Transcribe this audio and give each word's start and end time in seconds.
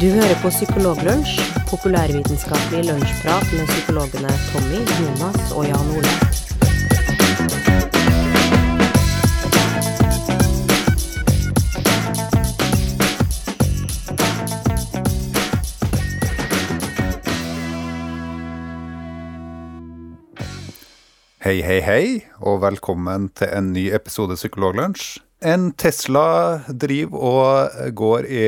Du 0.00 0.06
hører 0.08 0.38
på 0.40 0.48
Psykologlunsj, 0.48 1.40
populærvitenskapelig 1.68 2.86
lunsjprat 2.86 3.50
med 3.52 3.66
psykologene 3.68 4.30
Tommy, 4.48 4.78
Jonas 4.96 5.50
og 5.52 5.66
Jan 5.68 5.90
Ole. 5.92 6.12
Hei, 21.44 21.60
hei, 21.60 21.80
hei, 21.84 22.24
og 22.40 22.62
velkommen 22.64 23.28
til 23.36 23.52
en 23.52 23.74
ny 23.76 23.90
episode 23.92 24.40
Psykologlunsj. 24.40 25.18
En 25.44 25.72
Tesla 25.76 26.60
driver 26.72 27.18
og 27.20 27.96
går 27.96 28.32
i 28.32 28.44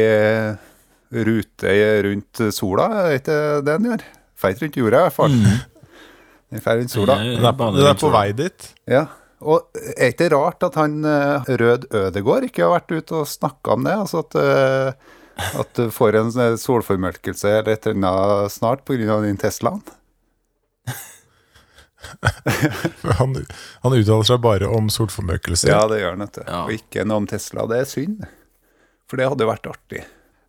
rute 1.13 1.73
rundt 2.07 2.43
sola, 2.57 2.89
er 3.07 3.19
ikke 3.21 3.39
det 3.63 3.77
den 3.77 3.91
gjør? 3.91 4.05
Feit 4.43 4.63
rundt 4.63 4.79
jorda, 4.81 5.01
i 5.03 5.07
hvert 5.07 5.17
fall. 5.17 5.35
Den 6.53 6.63
fer 6.65 6.79
rundt 6.81 6.93
sola. 6.93 7.19
Den 7.23 7.45
er, 7.45 7.57
på, 7.57 7.69
den 7.77 7.89
er 7.89 7.99
på 8.01 8.11
vei 8.13 8.29
dit. 8.37 8.69
Ja. 8.91 9.07
Og 9.43 9.75
er 9.97 10.13
ikke 10.13 10.29
rart 10.35 10.63
at 10.67 10.77
han 10.79 11.01
eh, 11.09 11.49
Rød 11.59 11.89
Ødegård 11.99 12.47
ikke 12.47 12.63
har 12.67 12.77
vært 12.77 12.93
ute 12.95 13.23
og 13.23 13.31
snakka 13.31 13.75
om 13.75 13.89
det? 13.89 13.97
Altså 14.05 14.23
at, 14.23 14.37
eh, 14.39 15.57
at 15.63 15.73
du 15.79 15.89
får 15.95 16.19
en 16.21 16.31
sånn 16.35 16.61
solformørkelse 16.63 17.51
eller 17.59 17.73
et 17.75 17.89
eller 17.91 18.07
annet 18.13 18.55
snart 18.55 18.85
pga. 18.87 19.19
den 19.25 19.41
Teslaen? 19.41 19.83
Han, 23.19 23.37
han 23.83 23.95
uttaler 23.95 24.27
seg 24.27 24.41
bare 24.43 24.67
om 24.67 24.89
solformørkelse. 24.91 25.69
Ja, 25.71 25.85
det 25.91 26.01
gjør 26.01 26.17
han, 26.17 26.25
vet 26.25 26.35
du. 26.35 26.43
Ja. 26.47 26.63
Og 26.65 26.73
ikke 26.75 27.05
noe 27.07 27.23
om 27.23 27.29
Tesla. 27.31 27.67
Det 27.71 27.79
er 27.79 27.87
synd, 27.89 28.25
for 29.11 29.21
det 29.21 29.29
hadde 29.31 29.47
vært 29.49 29.69
artig. 29.71 30.03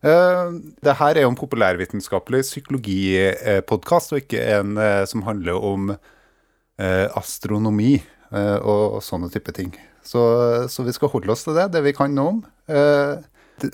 Uh, 0.04 0.60
det 0.84 0.98
her 0.98 1.16
er 1.16 1.24
jo 1.24 1.30
en 1.32 1.38
populærvitenskapelig 1.38 2.42
psykologipodkast, 2.44 4.12
og 4.12 4.20
ikke 4.20 4.42
en 4.58 4.76
eh, 4.76 5.04
som 5.08 5.24
handler 5.24 5.56
om 5.56 5.94
eh, 5.94 7.06
astronomi 7.16 7.94
eh, 7.96 8.58
og, 8.60 9.00
sånne 9.04 9.30
type 9.32 9.54
ting. 9.56 9.72
Så, 10.04 10.20
så 10.68 10.84
vi 10.84 10.92
skal 10.92 11.08
holde 11.14 11.32
oss 11.32 11.46
til 11.46 11.56
det, 11.56 11.70
det 11.72 11.80
vi 11.86 11.94
kan 11.96 12.12
nå 12.12 12.26
om. 12.34 12.42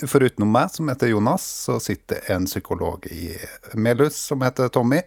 Foruten 0.06 0.46
meg, 0.46 0.70
som 0.70 0.90
heter 0.92 1.10
Jonas, 1.10 1.42
så 1.66 1.80
sitter 1.82 2.22
en 2.30 2.46
psykolog 2.46 3.08
i 3.10 3.32
Melhus 3.74 4.20
som 4.30 4.44
heter 4.46 4.70
Tommy. 4.70 5.00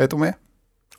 Hei, 0.00 0.08
Tommy. 0.08 0.30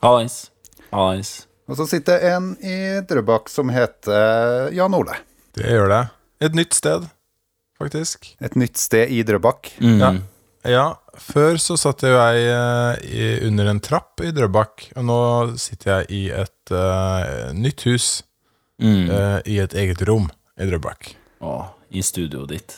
Hallais. 0.04 0.44
Hallais. 0.92 1.32
Og 1.66 1.80
så 1.80 1.88
sitter 1.90 2.22
en 2.30 2.52
i 2.62 3.00
Drøbak 3.08 3.50
som 3.50 3.72
heter 3.74 4.70
Jan 4.76 4.94
Ole. 4.94 5.18
Det 5.58 5.66
gjør 5.66 5.90
det. 5.90 6.02
Et 6.46 6.54
nytt 6.54 6.78
sted, 6.78 7.08
faktisk. 7.82 8.32
Et 8.40 8.58
nytt 8.58 8.80
sted 8.80 9.12
i 9.12 9.22
Drøbak. 9.26 9.74
Mm. 9.82 9.98
Ja. 10.00 10.12
Ja, 10.62 10.84
før 11.18 11.56
så 11.58 11.74
satt 11.74 12.04
jo 12.06 12.12
jeg 12.14 12.44
eh, 12.46 13.00
i, 13.02 13.30
under 13.48 13.72
en 13.72 13.80
trapp 13.82 14.22
i 14.22 14.30
Drøbak, 14.30 14.92
og 14.94 15.06
nå 15.08 15.22
sitter 15.58 15.90
jeg 15.90 16.06
i 16.14 16.20
et 16.38 16.74
uh, 16.74 17.50
nytt 17.56 17.82
hus 17.90 18.20
Mm. 18.82 19.06
Uh, 19.10 19.38
i 19.46 19.60
et 19.62 19.74
eget 19.78 20.02
rom 20.08 20.28
i 20.58 20.66
Drøbak. 20.66 21.12
Å, 21.42 21.52
I 21.94 22.02
studioet 22.02 22.50
ditt. 22.50 22.76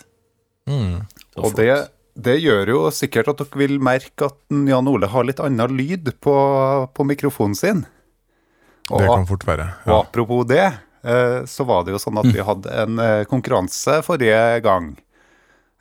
Mm. 0.69 1.05
Og 1.41 1.55
det, 1.57 1.71
det 2.13 2.39
gjør 2.43 2.73
jo 2.75 2.81
sikkert 2.95 3.31
at 3.33 3.41
dere 3.41 3.61
vil 3.63 3.79
merke 3.83 4.29
at 4.29 4.39
Jan 4.53 4.91
Ole 4.91 5.09
har 5.13 5.25
litt 5.25 5.43
annen 5.43 5.77
lyd 5.77 6.13
på, 6.25 6.35
på 6.93 7.07
mikrofonen 7.09 7.57
sin. 7.59 7.85
Og, 8.91 9.01
Det 9.01 9.09
kan 9.09 9.29
fort 9.29 9.47
være. 9.49 9.69
og 9.89 10.03
apropos 10.03 10.45
det, 10.51 10.67
så 11.47 11.65
var 11.69 11.85
det 11.85 11.93
jo 11.93 11.99
sånn 12.01 12.19
at 12.19 12.29
vi 12.33 12.41
hadde 12.41 12.71
en 12.83 12.99
eh, 12.99 13.25
konkurranse 13.29 13.99
forrige 14.07 14.63
gang. 14.65 14.97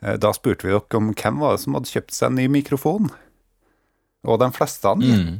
Eh, 0.02 0.16
Da 0.20 0.32
spurte 0.36 0.66
vi 0.66 0.72
dere 0.74 0.98
om 1.00 1.12
hvem 1.14 1.38
var 1.40 1.56
det 1.56 1.62
som 1.64 1.74
hadde 1.78 1.88
kjøpt 1.92 2.12
seg 2.12 2.26
en 2.30 2.36
ny 2.36 2.46
mikrofon. 2.48 3.10
Og 4.24 4.38
de 4.40 4.50
fleste 4.56 4.88
han 4.88 5.00
Mm. 5.04 5.38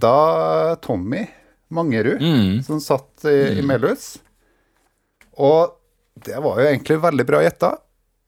Tommy 0.80 1.26
Mangerud, 1.70 2.20
Mm. 2.20 2.62
som 2.64 2.80
satt 2.80 3.24
i, 3.24 3.58
i 3.58 3.62
Melhus. 3.62 4.18
Og 5.38 5.72
det 6.24 6.36
var 6.40 6.60
jo 6.60 6.66
egentlig 6.68 7.00
veldig 7.02 7.26
bra 7.26 7.40
gjetta, 7.42 7.72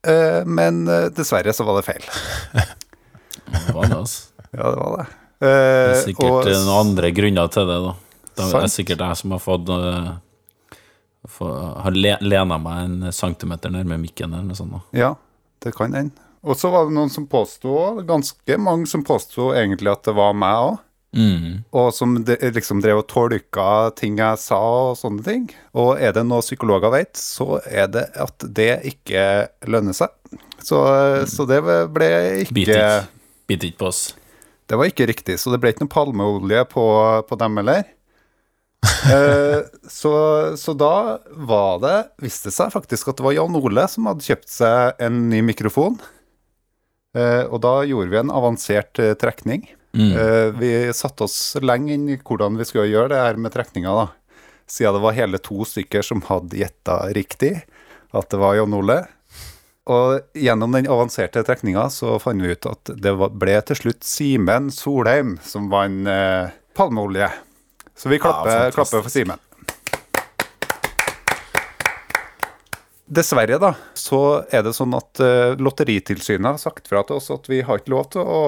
eh, 0.06 0.42
men 0.44 0.88
eh, 0.88 1.08
dessverre 1.14 1.52
så 1.54 1.64
var 1.64 1.76
det 1.80 1.84
feil. 1.86 2.04
Det 3.46 3.74
var 3.74 3.86
det, 3.86 3.96
altså. 3.96 4.32
Ja, 4.56 4.70
det 4.72 4.76
var 4.80 4.96
det. 4.96 5.06
Det 5.38 5.48
er 5.52 5.90
Eh, 5.92 6.02
sikkert 6.06 6.30
og- 6.32 6.46
noen 6.48 6.68
andre 6.80 7.10
grunner 7.12 7.48
til 7.52 7.66
det, 7.68 7.76
da. 7.84 7.92
Det 8.36 8.44
er 8.44 8.50
Sant. 8.50 8.72
sikkert 8.72 8.98
jeg 9.04 9.16
som 9.20 9.30
har 9.30 9.38
fått 9.40 9.68
Har 11.40 11.96
le, 11.96 12.16
lena 12.22 12.58
meg 12.62 12.84
en 12.84 13.12
centimeter 13.12 13.72
nærme 13.72 13.98
mikken 14.02 14.32
eller 14.32 14.46
noe 14.50 14.58
sånt. 14.58 14.80
Ja, 14.96 15.14
det 15.64 15.74
kan 15.76 15.96
hende. 15.96 16.26
Og 16.46 16.54
så 16.58 16.70
var 16.70 16.86
det 16.86 16.94
noen 16.94 17.10
som 17.10 17.26
påsto, 17.26 17.72
ganske 18.06 18.58
mange 18.62 18.86
som 18.86 19.02
påsto 19.06 19.50
egentlig 19.56 19.90
at 19.90 20.04
det 20.06 20.14
var 20.14 20.36
meg 20.38 20.66
òg. 20.68 20.76
Mm. 21.16 21.64
Og 21.72 21.94
som 21.96 22.12
de, 22.28 22.36
liksom 22.52 22.82
drev 22.84 23.00
og 23.00 23.06
tolka 23.08 23.90
ting 23.96 24.18
jeg 24.20 24.38
sa 24.42 24.58
og 24.90 24.98
sånne 25.00 25.24
ting. 25.26 25.48
Og 25.78 25.96
er 26.02 26.12
det 26.14 26.26
noe 26.28 26.44
psykologer 26.44 26.92
vet, 26.92 27.16
så 27.18 27.58
er 27.64 27.88
det 27.90 28.04
at 28.20 28.46
det 28.58 28.70
ikke 28.92 29.24
lønner 29.70 29.96
seg. 29.96 30.12
Så, 30.60 30.78
så 31.30 31.48
det 31.48 31.62
ble 31.64 32.10
ikke. 32.44 32.78
Bit 33.46 33.68
ikke 33.70 33.80
på 33.82 33.90
oss. 33.90 34.04
Det 34.66 34.78
var 34.78 34.90
ikke 34.90 35.06
riktig, 35.06 35.38
så 35.38 35.52
det 35.52 35.60
ble 35.62 35.70
ikke 35.72 35.86
noe 35.86 35.94
palmeolje 35.94 36.64
på, 36.72 36.86
på 37.28 37.38
dem 37.38 37.60
heller. 37.62 37.86
Eh, 39.06 39.60
så, 39.86 40.12
så 40.58 40.72
da 40.74 41.20
var 41.30 41.76
det 41.78 41.94
Viste 42.24 42.50
seg 42.50 42.72
faktisk 42.74 43.12
at 43.12 43.20
det 43.20 43.22
var 43.22 43.36
Jan 43.36 43.54
Ole 43.54 43.84
som 43.86 44.08
hadde 44.10 44.24
kjøpt 44.26 44.50
seg 44.50 45.02
en 45.06 45.20
ny 45.30 45.44
mikrofon. 45.46 45.94
Eh, 47.14 47.44
og 47.46 47.60
da 47.62 47.76
gjorde 47.86 48.10
vi 48.10 48.18
en 48.18 48.32
avansert 48.34 48.98
eh, 48.98 49.14
trekning. 49.14 49.68
Mm. 49.96 50.10
Vi 50.58 50.70
satte 50.92 51.24
oss 51.24 51.54
lenge 51.62 51.94
inn 51.94 52.08
i 52.10 52.18
hvordan 52.18 52.58
vi 52.58 52.66
skulle 52.68 52.90
gjøre 52.90 53.14
det 53.14 53.20
her 53.22 53.38
med 53.40 53.54
trekninga, 53.54 53.94
da. 53.94 54.40
Siden 54.66 54.98
det 54.98 55.04
var 55.06 55.16
hele 55.16 55.38
to 55.38 55.62
stykker 55.64 56.02
som 56.04 56.24
hadde 56.26 56.58
gjetta 56.58 56.98
riktig 57.14 57.54
at 58.10 58.30
det 58.30 58.40
var 58.42 58.58
Jan 58.58 58.74
Ole. 58.74 58.98
Og 59.86 60.34
gjennom 60.34 60.74
den 60.74 60.88
avanserte 60.90 61.44
trekninga 61.46 61.86
så 61.94 62.16
fant 62.22 62.42
vi 62.42 62.56
ut 62.56 62.66
at 62.66 62.90
det 62.98 63.12
ble 63.14 63.56
til 63.68 63.78
slutt 63.78 64.06
Simen 64.06 64.72
Solheim 64.74 65.36
som 65.46 65.68
vant 65.70 66.10
eh, 66.10 66.50
palmeolje. 66.74 67.30
Så 67.96 68.08
vi 68.12 68.18
klapper, 68.18 68.64
Ja, 68.64 68.70
klapper 68.70 69.02
for 69.02 69.10
Simen. 69.12 69.40
Dessverre, 73.06 73.58
da, 73.62 73.70
så 73.94 74.42
er 74.50 74.64
det 74.66 74.74
sånn 74.74 74.94
at 74.98 75.20
eh, 75.22 75.54
Lotteritilsynet 75.62 76.56
har 76.56 76.58
sagt 76.58 76.90
fra 76.90 77.04
til 77.06 77.20
oss 77.20 77.30
at 77.30 77.46
vi 77.48 77.60
har 77.62 77.78
ikke 77.78 77.94
lov 77.94 78.08
til 78.12 78.26
å 78.26 78.40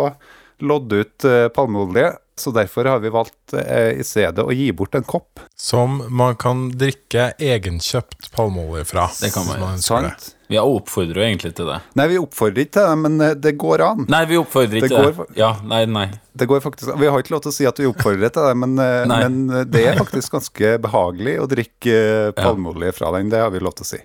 lodde 0.66 1.04
ut 1.04 1.26
uh, 1.28 1.46
palmeolje, 1.54 2.08
så 2.40 2.52
derfor 2.54 2.88
har 2.92 3.02
vi 3.04 3.12
valgt 3.14 3.54
eh, 3.58 3.98
i 4.00 4.04
stedet 4.06 4.44
å 4.44 4.54
gi 4.54 4.70
bort 4.76 4.94
en 4.98 5.06
kopp. 5.06 5.40
Som 5.58 6.00
man 6.14 6.36
kan 6.40 6.68
drikke 6.78 7.32
egenkjøpt 7.38 8.30
palmeolje 8.34 8.84
fra. 8.88 9.08
Det 9.20 9.32
kan 9.34 9.46
man. 9.48 9.78
Sant? 9.82 10.34
Vi 10.48 10.56
oppfordrer 10.56 11.20
jo 11.20 11.24
egentlig 11.26 11.50
til 11.58 11.66
det. 11.68 11.76
Nei, 11.98 12.06
vi 12.08 12.16
oppfordrer 12.22 12.64
ikke 12.64 12.78
til 12.78 12.86
det, 12.88 12.98
men 13.02 13.20
eh, 13.20 13.34
det 13.36 13.52
går 13.60 13.84
an. 13.84 14.06
Nei, 14.08 14.22
vi 14.30 14.38
oppfordrer 14.40 14.80
ikke 14.80 14.88
til 14.94 15.08
det. 15.10 15.16
Går, 15.18 15.32
Ja, 15.36 15.50
nei, 15.68 15.82
nei. 15.92 16.06
Det 16.38 16.46
går 16.48 16.62
faktisk, 16.64 16.94
Vi 16.96 17.10
har 17.10 17.20
ikke 17.20 17.34
lov 17.34 17.42
til 17.44 17.52
å 17.52 17.56
si 17.56 17.66
at 17.68 17.80
vi 17.82 17.88
oppfordrer 17.90 18.32
til 18.32 18.46
det, 18.48 18.54
men, 18.62 18.78
eh, 18.80 19.02
men 19.10 19.66
det 19.68 19.84
er 19.90 19.98
faktisk 20.00 20.38
ganske 20.38 20.76
behagelig 20.84 21.36
å 21.42 21.48
drikke 21.50 21.98
eh, 21.98 22.30
palmeolje 22.38 22.94
fra 22.96 23.12
den. 23.18 23.28
Det 23.34 23.42
har 23.44 23.52
vi 23.52 23.60
lov 23.60 23.76
til 23.76 23.84
å 23.84 23.90
si. 23.92 24.00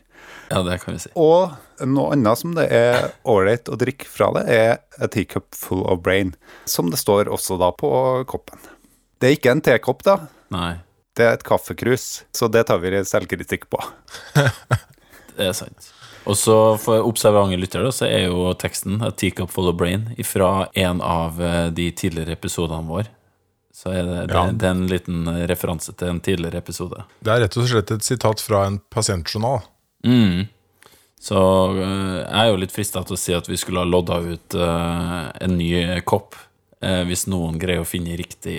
Ja, 0.53 0.61
det 0.63 0.77
kan 0.83 0.93
vi 0.93 1.01
si. 1.01 1.09
Og 1.17 1.49
noe 1.89 2.13
annet 2.13 2.37
som 2.39 2.53
det 2.53 2.67
er 2.69 3.07
ålreit 3.25 3.71
å 3.73 3.77
drikke 3.79 4.05
fra 4.09 4.29
det, 4.37 4.43
er 4.53 4.75
a 5.01 5.09
teacup 5.09 5.49
full 5.57 5.81
of 5.89 6.03
brain. 6.05 6.35
Som 6.69 6.91
det 6.93 6.99
står 7.01 7.31
også 7.33 7.57
da 7.61 7.71
på 7.73 7.89
koppen. 8.29 8.61
Det 9.17 9.31
er 9.31 9.37
ikke 9.39 9.55
en 9.55 9.63
tekopp, 9.65 10.03
da. 10.05 10.19
Nei, 10.53 10.75
Det 11.17 11.25
er 11.25 11.35
et 11.37 11.43
kaffekrus, 11.45 12.23
så 12.33 12.47
det 12.49 12.65
tar 12.69 12.79
vi 12.81 12.89
selvkritikk 13.05 13.67
på. 13.69 13.81
det 15.37 15.49
er 15.49 15.57
sant. 15.57 15.89
Og 16.25 16.37
så 16.39 16.55
for 16.79 17.03
observante 17.03 17.57
lyttere, 17.59 17.91
så 17.91 18.07
er 18.07 18.29
jo 18.29 18.53
teksten 18.55 19.01
A 19.03 19.11
teacup 19.11 19.51
full 19.51 19.67
of 19.69 19.75
brain 19.77 20.07
fra 20.25 20.67
en 20.73 21.01
av 21.03 21.41
eh, 21.41 21.67
de 21.75 21.89
tidligere 21.91 22.37
episodene 22.37 22.87
våre. 22.87 23.09
Så 23.73 23.91
er 23.91 24.03
det, 24.07 24.17
det, 24.29 24.33
Ja. 24.37 24.45
det 24.51 24.67
er 24.69 24.75
en 24.77 24.87
liten 24.87 25.27
eh, 25.27 25.43
referanse 25.49 25.93
til 25.97 26.13
en 26.13 26.21
tidligere 26.23 26.61
episode. 26.63 27.03
Det 27.19 27.33
er 27.33 27.43
rett 27.43 27.57
og 27.59 27.67
slett 27.67 27.91
et 27.91 28.05
sitat 28.07 28.41
fra 28.41 28.65
en 28.69 28.79
pasientjournal. 28.93 29.65
Mm. 30.07 30.47
Så 31.23 31.39
eh, 31.79 32.17
jeg 32.19 32.39
er 32.41 32.49
jo 32.51 32.59
litt 32.59 32.73
frista 32.75 33.03
til 33.07 33.15
å 33.15 33.19
si 33.19 33.35
at 33.35 33.47
vi 33.47 33.55
skulle 33.59 33.83
ha 33.83 33.87
lodda 33.87 34.19
ut 34.25 34.57
eh, 34.59 35.21
en 35.45 35.55
ny 35.55 35.71
kopp, 36.07 36.35
eh, 36.83 37.03
hvis 37.07 37.29
noen 37.31 37.55
greier 37.61 37.85
å 37.85 37.87
finne 37.87 38.17
riktig 38.19 38.57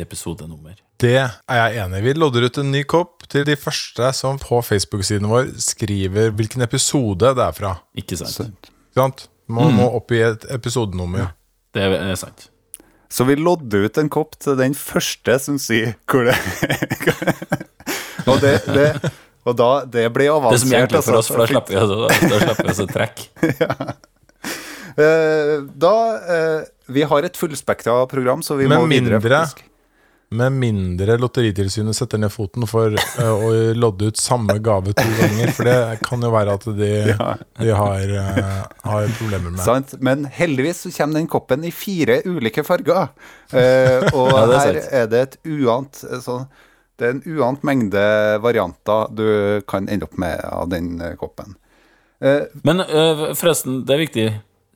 episodenummer. 0.00 0.78
Det 0.96 1.18
er 1.20 1.58
jeg 1.60 1.82
enig 1.82 2.00
i. 2.00 2.04
Vi 2.06 2.14
lodder 2.16 2.46
ut 2.48 2.60
en 2.62 2.72
ny 2.72 2.80
kopp 2.88 3.26
til 3.28 3.44
de 3.44 3.58
første 3.60 4.08
som 4.16 4.40
på 4.40 4.62
Facebook-siden 4.64 5.28
vår 5.28 5.50
skriver 5.60 6.32
hvilken 6.38 6.64
episode 6.64 7.34
det 7.36 7.44
er 7.44 7.58
fra. 7.58 7.74
Ikke 8.00 8.16
sant? 8.22 8.70
Sant. 8.96 9.26
Man 9.46 9.76
må 9.76 9.90
oppgi 9.98 10.22
et 10.24 10.48
episodenummer. 10.56 11.34
Det 11.76 11.84
er, 11.84 11.98
er 12.00 12.16
sant. 12.18 12.48
Så 13.12 13.28
vi 13.28 13.36
lodder 13.36 13.84
ut 13.86 14.00
en 14.00 14.08
kopp 14.10 14.40
til 14.40 14.56
den 14.58 14.72
første 14.74 15.36
som 15.44 15.60
sier 15.62 15.92
hvor 16.08 16.26
det 16.26 16.34
Og 18.26 18.40
det, 18.42 18.56
det 18.72 18.88
og 19.46 19.56
da, 19.56 19.70
det 19.86 20.08
blir 20.12 20.26
Det 20.26 20.32
er 20.32 20.36
avansert. 20.40 20.60
som 20.66 20.74
hjelper 20.74 21.02
for 21.06 21.20
oss, 21.20 21.30
altså. 21.30 21.32
for 21.32 21.38
da 21.38 21.46
slipper 21.46 21.72
vi, 21.72 21.78
altså, 21.82 21.96
da, 22.02 22.08
da 22.10 22.70
oss 22.72 22.82
å 22.82 22.88
trekke. 22.90 23.94
Eh, 24.96 25.54
da 25.76 25.94
eh, 26.16 26.60
Vi 26.88 27.02
har 27.02 27.26
et 27.26 27.36
fullspektra 27.36 28.06
program, 28.08 28.42
så 28.42 28.56
vi 28.56 28.66
Med 28.70 28.78
må 28.80 28.86
videre. 28.88 29.18
mindre- 29.20 29.72
Med 30.30 30.52
mindre 30.52 31.14
Lotteritilsynet 31.22 31.94
setter 31.94 32.18
ned 32.18 32.32
foten 32.34 32.66
for 32.66 32.90
uh, 32.90 33.34
å 33.46 33.50
lodde 33.78 34.08
ut 34.10 34.16
samme 34.18 34.56
gave 34.58 34.90
to 34.98 35.04
ganger. 35.20 35.52
For 35.54 35.68
det 35.68 36.00
kan 36.02 36.20
jo 36.26 36.30
være 36.34 36.54
at 36.58 36.64
de, 36.64 36.88
de 37.62 37.70
har, 37.70 38.00
eh, 38.02 38.64
har 38.90 39.06
problemer 39.20 39.52
med. 39.54 39.60
Sant? 39.62 39.94
Men 40.02 40.24
heldigvis 40.26 40.82
så 40.88 40.90
kommer 40.96 41.20
den 41.20 41.28
koppen 41.30 41.62
i 41.64 41.70
fire 41.70 42.22
ulike 42.26 42.64
farger. 42.66 43.12
Eh, 43.52 44.08
og 44.12 44.32
Ja, 44.32 44.42
er 44.42 44.56
her 44.64 44.80
er 45.04 45.06
det 45.14 45.20
et 45.28 45.36
uant 45.46 46.02
eh, 46.10 46.18
sånn, 46.24 46.48
Det 46.96 47.06
er 47.08 47.14
en 47.16 47.22
uant 47.38 47.62
mengde 47.66 48.02
varianter 48.40 49.10
du 49.12 49.26
kan 49.68 49.88
ende 49.92 50.06
opp 50.08 50.16
med 50.18 50.40
av 50.48 50.68
den 50.72 50.94
eh, 51.04 51.14
koppen. 51.20 51.54
Eh, 52.24 52.46
Men 52.64 52.80
øh, 52.80 53.34
forresten, 53.36 53.82
det 53.84 53.94
er 53.96 54.04
viktig. 54.06 54.26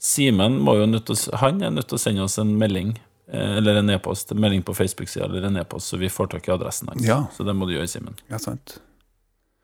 Simen 0.00 0.58
må 0.64 0.74
jo 0.80 0.86
nødt 0.88 1.08
å, 1.12 1.16
han 1.40 1.62
er 1.64 1.72
nødt 1.72 1.88
til 1.88 1.96
å 1.96 2.02
sende 2.02 2.24
oss 2.26 2.36
en 2.40 2.52
melding. 2.60 2.92
eh, 3.32 3.56
Eller 3.56 3.80
en 3.80 3.88
e-post. 3.94 4.34
Melding 4.36 4.62
på 4.68 4.74
Facebook-sida 4.76 5.24
eller 5.30 5.48
en 5.48 5.56
e-post, 5.62 5.88
så 5.92 5.96
vi 6.00 6.08
får 6.12 6.30
tak 6.34 6.48
i 6.48 6.52
adressen 6.52 6.88
hans. 6.92 7.04
Ja. 7.08 7.22
Så 7.36 7.44
det 7.48 7.56
må 7.56 7.66
du 7.68 7.74
gjøre, 7.78 7.88
Simen. 7.88 8.16
ja, 8.28 8.38
sant. 8.38 8.78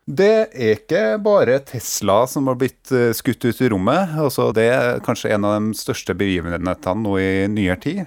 Det 0.07 0.27
er 0.55 0.77
ikke 0.77 0.99
bare 1.19 1.57
Tesla 1.67 2.21
som 2.31 2.45
har 2.47 2.55
blitt 2.55 2.87
skutt 3.17 3.43
ut 3.43 3.57
i 3.61 3.67
rommet. 3.73 4.13
Altså, 4.15 4.53
det 4.55 4.69
er 4.71 5.01
kanskje 5.03 5.33
en 5.35 5.43
av 5.45 5.57
de 5.59 5.73
største 5.75 6.15
begivenhetene 6.15 7.01
nå 7.03 7.17
i 7.19 7.31
nyere 7.51 7.75
tid. 7.83 8.05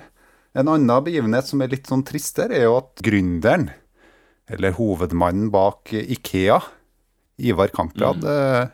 En 0.56 0.66
annen 0.72 1.04
begivenhet 1.04 1.46
som 1.46 1.60
er 1.62 1.68
litt 1.74 1.86
sånn 1.90 2.00
trist 2.08 2.40
er 2.40 2.54
jo 2.64 2.78
at 2.78 3.02
gründeren, 3.04 3.68
eller 4.50 4.74
hovedmannen 4.76 5.50
bak 5.50 5.92
Ikea, 5.92 6.60
Ivar 7.40 7.68
Kamprad, 7.68 8.24
eh, 8.24 8.66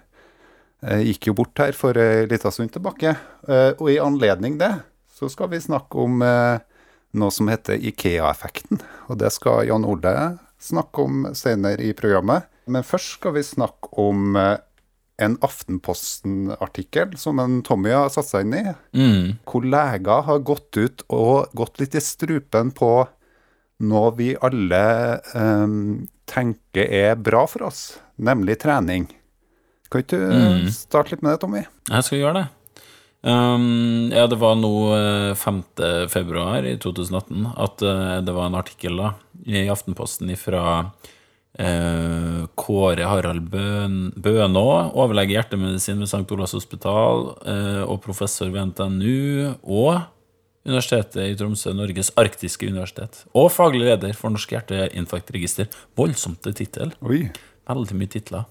eh, 0.82 1.02
gikk 1.10 1.30
jo 1.30 1.36
bort 1.38 1.58
her 1.58 1.76
for 1.76 1.96
en 1.98 2.28
liten 2.28 2.52
stund 2.52 2.72
tilbake. 2.74 3.16
Eh, 3.48 3.72
og 3.78 3.90
i 3.92 4.00
anledning 4.02 4.58
det 4.58 4.72
så 5.16 5.30
skal 5.32 5.52
vi 5.52 5.62
snakke 5.62 5.96
om 5.96 6.20
noe 6.20 7.32
som 7.32 7.48
heter 7.48 7.80
Ikea-effekten. 7.80 8.82
Og 9.08 9.16
det 9.22 9.30
skal 9.32 9.64
Jan 9.64 9.86
Ole 9.88 10.12
snakke 10.60 11.06
om 11.06 11.22
senere 11.32 11.80
i 11.80 11.94
programmet. 11.96 12.50
Men 12.68 12.84
først 12.84 13.16
skal 13.16 13.32
vi 13.38 13.44
snakke 13.46 13.88
om 13.96 14.36
en 14.36 15.38
Aftenposten-artikkel 15.40 17.16
som 17.16 17.40
en 17.40 17.62
Tommy 17.64 17.94
har 17.94 18.12
satt 18.12 18.28
seg 18.28 18.44
inn 18.44 18.58
i. 18.58 18.74
Mm. 18.92 19.38
Hvor 19.48 19.64
leger 19.64 20.26
har 20.28 20.44
gått 20.44 20.76
ut 20.76 21.06
og 21.08 21.56
gått 21.56 21.80
litt 21.80 21.96
i 21.96 22.04
strupen 22.04 22.74
på 22.76 23.06
noe 23.80 24.10
vi 24.16 24.30
alle 24.40 24.82
um, 25.34 26.06
tenker 26.26 26.88
er 26.88 27.16
bra 27.20 27.44
for 27.50 27.66
oss, 27.68 27.98
nemlig 28.16 28.58
trening. 28.62 29.08
Kan 29.90 30.02
ikke 30.02 30.18
du 30.18 30.32
Mm. 30.36 30.70
starte 30.74 31.12
litt 31.12 31.22
med 31.22 31.32
det, 31.36 31.40
Tommy? 31.44 31.64
Jeg 31.90 32.04
skal 32.06 32.18
gjøre 32.18 32.34
det. 32.40 32.46
Um, 33.26 34.08
ja, 34.14 34.26
det 34.30 34.38
var 34.38 34.54
nå 34.58 34.70
eh, 34.94 35.34
5. 35.34 35.60
februar 36.12 36.64
i 36.66 36.76
2018 36.78 37.46
at 37.56 37.82
uh, 37.82 38.20
det 38.22 38.34
var 38.34 38.46
en 38.50 38.58
artikkel 38.58 38.96
da, 39.00 39.12
i 39.46 39.64
Aftenposten 39.72 40.30
fra 40.38 40.90
Kåre 41.56 43.06
Harald 43.08 43.46
Bøn, 43.48 44.12
Bønå, 44.20 44.64
overlege 44.92 45.32
i 45.32 45.36
hjertemedisin 45.38 46.02
ved 46.02 46.10
St. 46.10 46.26
Olavs 46.34 46.52
hospital 46.52 47.30
uh, 47.48 47.82
og 47.88 48.02
professor 48.04 48.50
ved 48.52 48.74
NTNU 48.74 49.54
og 49.64 50.02
Universitetet 50.66 51.22
i 51.22 51.36
Tromsø, 51.38 51.70
Norges 51.76 52.10
arktiske 52.18 52.66
universitet. 52.66 53.22
Og 53.38 53.52
faglig 53.54 53.86
leder 53.86 54.16
for 54.18 54.34
Norsk 54.34 54.56
hjerteinfarktregister. 54.56 55.70
Voldsomt 55.98 56.42
tittel. 56.58 56.90
Veldig 57.00 57.98
mye 57.98 58.10
titler. 58.10 58.44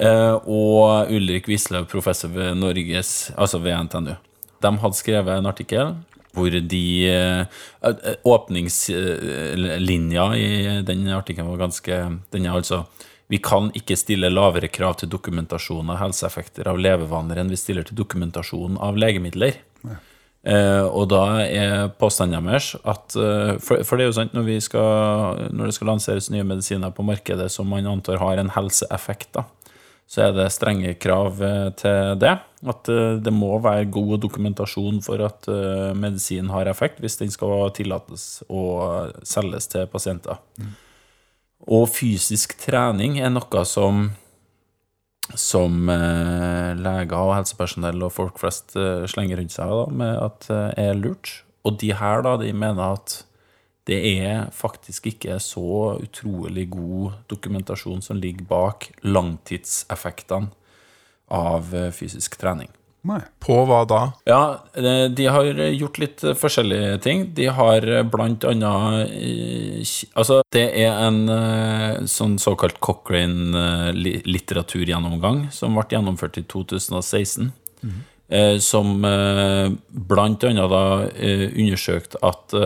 Eh, 0.00 0.34
og 0.50 1.12
Ulrik 1.14 1.46
Wislaug, 1.50 1.86
professor 1.92 2.32
ved 2.34 2.56
Norges, 2.58 3.30
altså 3.36 3.60
ved 3.62 3.76
NTNU. 3.86 4.16
De 4.64 4.72
hadde 4.80 4.98
skrevet 4.98 5.38
en 5.38 5.50
artikkel 5.50 5.94
hvor 6.34 6.50
de 6.50 7.06
eh, 7.06 7.44
eh, 7.86 8.14
Åpningslinja 8.26 10.24
i 10.34 10.48
den 10.86 11.08
artikkelen 11.14 11.50
var 11.52 11.60
ganske 11.62 11.98
Den 12.32 12.46
er 12.46 12.56
altså 12.56 12.84
Vi 13.30 13.38
kan 13.38 13.70
ikke 13.76 13.96
stille 13.96 14.32
lavere 14.32 14.68
krav 14.68 14.94
til 14.98 15.08
dokumentasjon 15.12 15.90
av 15.94 16.00
helseeffekter 16.02 16.68
av 16.68 16.78
levevaner 16.80 17.36
enn 17.40 17.52
vi 17.52 17.56
stiller 17.60 17.86
til 17.86 17.96
dokumentasjon 17.96 18.76
av 18.82 18.98
legemidler. 19.00 19.52
Eh, 20.44 20.84
og 20.84 21.08
da 21.08 21.24
er 21.40 21.86
påstanden 21.96 22.50
deres 22.50 22.74
at 22.84 23.14
eh, 23.16 23.54
for, 23.64 23.80
for 23.80 23.96
det 23.96 24.04
er 24.04 24.10
jo 24.10 24.16
sant, 24.18 24.34
når, 24.36 24.44
vi 24.44 24.58
skal, 24.60 25.46
når 25.56 25.70
det 25.70 25.76
skal 25.78 25.88
lanseres 25.88 26.28
nye 26.28 26.44
medisiner 26.44 26.92
på 26.92 27.06
markedet 27.06 27.48
som 27.52 27.70
man 27.72 27.88
antar 27.88 28.20
har 28.20 28.42
en 28.42 28.52
helseeffekt, 28.52 29.30
da, 29.38 29.46
så 30.04 30.26
er 30.26 30.34
det 30.36 30.50
strenge 30.52 30.92
krav 31.00 31.40
eh, 31.42 31.70
til 31.80 32.18
det. 32.20 32.34
At 32.64 32.90
eh, 32.92 33.16
det 33.24 33.32
må 33.32 33.56
være 33.64 33.88
god 33.92 34.18
dokumentasjon 34.26 35.00
for 35.04 35.24
at 35.24 35.48
eh, 35.48 35.92
medisin 35.96 36.52
har 36.52 36.68
effekt, 36.68 37.00
hvis 37.00 37.16
den 37.22 37.32
skal 37.32 37.70
tillates 37.76 38.44
å 38.52 38.64
selges 39.24 39.70
til 39.72 39.88
pasienter. 39.88 40.42
Og 41.64 41.88
fysisk 41.88 42.58
trening 42.60 43.16
er 43.22 43.32
noe 43.32 43.64
som 43.68 44.10
som 45.32 45.88
eh, 45.88 46.72
leger 46.76 47.16
og 47.16 47.34
helsepersonell 47.38 48.04
og 48.04 48.12
folk 48.12 48.40
flest 48.40 48.76
eh, 48.76 49.06
slenger 49.10 49.40
rundt 49.40 49.54
seg 49.54 49.70
da, 49.72 49.84
med 50.02 50.18
at 50.20 50.48
eh, 50.52 50.90
er 50.90 50.98
lurt. 50.98 51.40
Og 51.64 51.78
de 51.80 51.94
her 51.96 52.24
da, 52.26 52.36
de 52.40 52.52
mener 52.52 52.98
at 52.98 53.22
det 53.88 53.98
er 54.24 54.46
faktisk 54.52 55.10
ikke 55.10 55.38
så 55.44 55.96
utrolig 56.00 56.68
god 56.72 57.18
dokumentasjon 57.28 58.04
som 58.04 58.20
ligger 58.20 58.46
bak 58.48 58.88
langtidseffektene 59.04 60.52
av 61.34 61.72
fysisk 61.96 62.36
trening. 62.40 62.70
Nei. 63.04 63.18
På 63.44 63.58
hva 63.68 63.82
da? 63.84 64.16
Ja, 64.24 64.64
de 65.12 65.26
har 65.28 65.44
gjort 65.44 65.98
litt 66.00 66.24
forskjellige 66.40 66.96
ting. 67.04 67.36
De 67.36 67.52
har 67.52 67.84
blant 68.08 68.40
annet 68.48 69.12
eh, 69.12 69.84
Altså, 70.16 70.40
det 70.54 70.72
er 70.80 70.96
en 71.04 71.28
eh, 71.28 72.00
sånn 72.08 72.38
såkalt 72.40 72.80
Cochrane-litteraturgjennomgang 72.84 75.52
som 75.52 75.76
ble 75.76 75.84
gjennomført 75.92 76.38
i 76.40 76.42
2016. 76.48 77.52
eh, 78.32 78.56
Som 78.64 79.04
blant 79.04 80.40
annet 80.48 80.70
da 80.72 81.04
undersøkte 81.04 82.16
at 82.24 82.56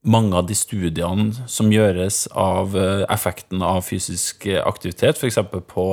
mange 0.00 0.32
av 0.38 0.46
de 0.46 0.54
studiene 0.56 1.34
som 1.50 1.72
gjøres 1.74 2.30
av 2.38 2.78
effekten 3.10 3.62
av 3.66 3.82
fysisk 3.86 4.46
aktivitet, 4.62 5.18
f.eks. 5.18 5.38
på 5.50 5.86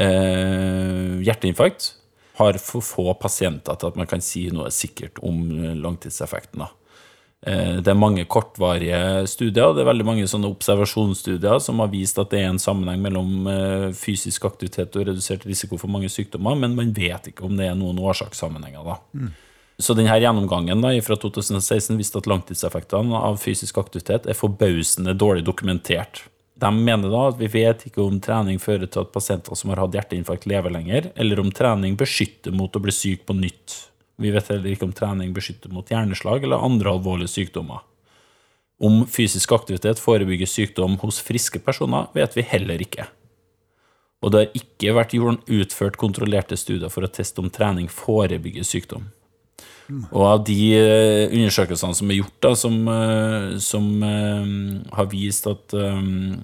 eh, 0.00 1.20
hjerteinfarkt, 1.26 1.94
har 2.40 2.56
for 2.62 2.84
få 2.84 3.12
pasienter 3.20 3.76
til 3.76 3.90
at 3.90 3.96
man 4.00 4.08
kan 4.08 4.22
si 4.24 4.46
noe 4.54 4.70
sikkert 4.72 5.20
om 5.26 5.42
eh, 5.58 5.74
langtidseffekten. 5.76 6.64
Eh, 7.46 7.76
Det 7.80 7.88
er 7.88 7.96
mange 7.98 8.24
kortvarige 8.28 9.26
studier, 9.28 9.74
det 9.74 9.84
er 9.84 9.90
veldig 9.90 10.06
mange 10.08 10.26
sånne 10.28 10.48
observasjonsstudier 10.52 11.60
som 11.60 11.80
har 11.80 11.92
vist 11.92 12.18
at 12.20 12.32
det 12.32 12.42
er 12.42 12.50
en 12.50 12.60
sammenheng 12.60 13.00
mellom 13.04 13.46
eh, 13.48 13.86
fysisk 13.96 14.44
aktivitet 14.48 14.96
og 14.96 15.06
redusert 15.08 15.46
risiko 15.48 15.78
for 15.80 15.92
mange 15.92 16.08
sykdommer, 16.12 16.56
men 16.56 16.76
man 16.76 16.92
vet 16.96 17.32
ikke 17.32 17.46
om 17.48 17.56
det 17.56 17.68
er 17.68 17.78
noen 17.78 18.00
årsakssammenhenger. 18.00 18.84
da. 18.84 19.30
Så 19.80 19.94
denne 19.96 20.12
gjennomgangen 20.20 20.82
da, 20.84 20.92
fra 21.00 21.16
2016 21.16 21.96
viste 21.96 22.20
at 22.20 22.28
langtidseffektene 22.28 23.16
av 23.16 23.38
fysisk 23.40 23.78
aktivitet 23.80 24.28
er 24.28 24.36
forbausende 24.36 25.14
dårlig 25.16 25.46
dokumentert. 25.46 26.26
De 26.60 26.70
mener 26.76 27.08
da 27.08 27.26
at 27.30 27.38
vi 27.40 27.48
vet 27.48 27.86
ikke 27.88 28.02
om 28.04 28.18
trening 28.20 28.58
fører 28.60 28.88
til 28.90 29.04
at 29.04 29.12
pasienter 29.14 29.56
som 29.56 29.72
har 29.72 29.80
hatt 29.80 29.94
hjerteinfarkt, 29.96 30.48
lever 30.50 30.74
lenger, 30.74 31.08
eller 31.16 31.40
om 31.40 31.52
trening 31.54 31.96
beskytter 32.00 32.52
mot 32.52 32.74
å 32.76 32.82
bli 32.84 32.92
syk 32.92 33.24
på 33.28 33.36
nytt. 33.38 33.76
Vi 34.20 34.32
vet 34.34 34.50
heller 34.52 34.68
ikke 34.68 34.84
om 34.90 34.96
trening 34.96 35.32
beskytter 35.36 35.72
mot 35.72 35.88
hjerneslag 35.88 36.44
eller 36.44 36.60
andre 36.60 36.92
alvorlige 36.92 37.32
sykdommer. 37.32 37.86
Om 38.80 39.06
fysisk 39.08 39.52
aktivitet 39.56 40.00
forebygger 40.00 40.48
sykdom 40.48 40.98
hos 41.00 41.20
friske 41.24 41.60
personer, 41.64 42.08
vet 42.16 42.36
vi 42.36 42.44
heller 42.48 42.80
ikke. 42.80 43.08
Og 44.20 44.32
det 44.32 44.42
har 44.42 44.60
ikke 44.60 44.94
vært 44.96 45.48
utført 45.48 45.96
kontrollerte 46.00 46.56
studier 46.60 46.92
for 46.92 47.04
å 47.04 47.12
teste 47.12 47.40
om 47.40 47.48
trening 47.52 47.88
forebygger 47.88 48.68
sykdom. 48.68 49.08
Og 49.90 50.22
av 50.26 50.40
de 50.46 50.58
eh, 50.76 51.32
undersøkelsene 51.32 51.96
som 51.96 52.10
er 52.10 52.20
gjort, 52.20 52.38
da, 52.44 52.54
som, 52.58 52.78
eh, 52.94 53.50
som 53.62 53.86
eh, 54.06 54.50
har 54.96 55.08
vist 55.10 55.48
at, 55.50 55.74
um, 55.74 56.40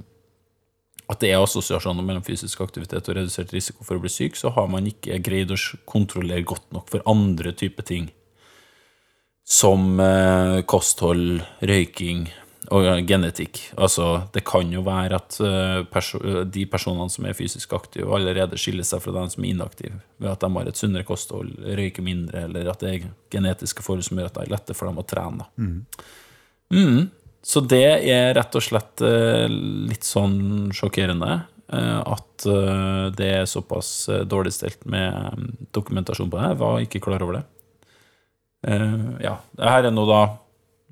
at 1.06 1.22
det 1.22 1.30
er 1.32 1.42
assosiasjoner 1.42 2.06
mellom 2.06 2.24
fysisk 2.26 2.64
aktivitet 2.64 3.10
og 3.10 3.18
redusert 3.18 3.54
risiko 3.54 3.86
for 3.86 3.98
å 3.98 4.02
bli 4.02 4.12
syk, 4.12 4.38
så 4.38 4.52
har 4.56 4.70
man 4.72 4.88
ikke 4.90 5.20
greid 5.24 5.54
å 5.54 5.60
kontrollere 5.88 6.46
godt 6.46 6.66
nok 6.74 6.90
for 6.92 7.06
andre 7.10 7.54
typer 7.56 7.86
ting. 7.86 8.10
Som 9.46 10.00
uh, 10.02 10.64
kosthold, 10.66 11.38
røyking 11.62 12.26
og 12.74 12.86
eh, 12.86 13.02
genetikk. 13.06 13.60
Altså, 13.76 14.28
det 14.34 14.42
kan 14.48 14.70
jo 14.72 14.82
være 14.86 15.18
at 15.20 15.38
eh, 15.44 15.82
perso 15.90 16.20
de 16.44 16.66
personene 16.70 17.12
som 17.12 17.26
er 17.28 17.36
fysisk 17.38 17.72
aktive, 17.76 18.08
allerede 18.16 18.58
skiller 18.60 18.86
seg 18.86 19.02
fra 19.04 19.14
dem 19.18 19.30
som 19.32 19.44
er 19.44 19.52
inaktive, 19.52 20.00
ved 20.22 20.32
at 20.32 20.42
de 20.42 20.50
har 20.56 20.70
et 20.70 20.80
sunnere 20.80 21.06
kosthold, 21.08 21.54
røyker 21.78 22.06
mindre, 22.06 22.46
eller 22.48 22.70
at 22.72 22.82
det 22.82 22.92
er 22.94 23.10
genetiske 23.32 23.84
forhold 23.86 24.06
som 24.08 24.18
gjør 24.18 24.30
at 24.30 24.38
det 24.38 24.46
er 24.46 24.54
lettere 24.56 24.78
for 24.78 24.90
dem 24.90 25.02
å 25.02 25.06
trene. 25.06 25.48
Mm. 25.56 25.76
Mm. 26.74 27.02
Så 27.46 27.62
det 27.62 27.84
er 28.10 28.32
rett 28.34 28.56
og 28.58 28.64
slett 28.64 29.02
eh, 29.06 29.46
litt 29.46 30.06
sånn 30.06 30.72
sjokkerende. 30.74 31.44
eh, 31.72 32.00
at 32.02 32.46
eh, 32.46 33.04
det 33.14 33.28
er 33.40 33.46
såpass 33.50 34.08
eh, 34.08 34.24
dårlig 34.26 34.52
stelt 34.54 34.82
med 34.84 35.14
mm, 35.14 35.52
dokumentasjon 35.74 36.30
på 36.30 36.40
det. 36.40 36.48
Jeg 36.50 36.58
var 36.62 36.80
ikke 36.82 37.02
klar 37.06 37.22
over 37.22 37.38
det. 37.38 37.44
Eh, 38.66 38.98
ja, 39.22 39.36
det 39.54 39.70
her 39.70 39.86
er 39.86 39.94
nå 39.94 40.06
da 40.10 40.20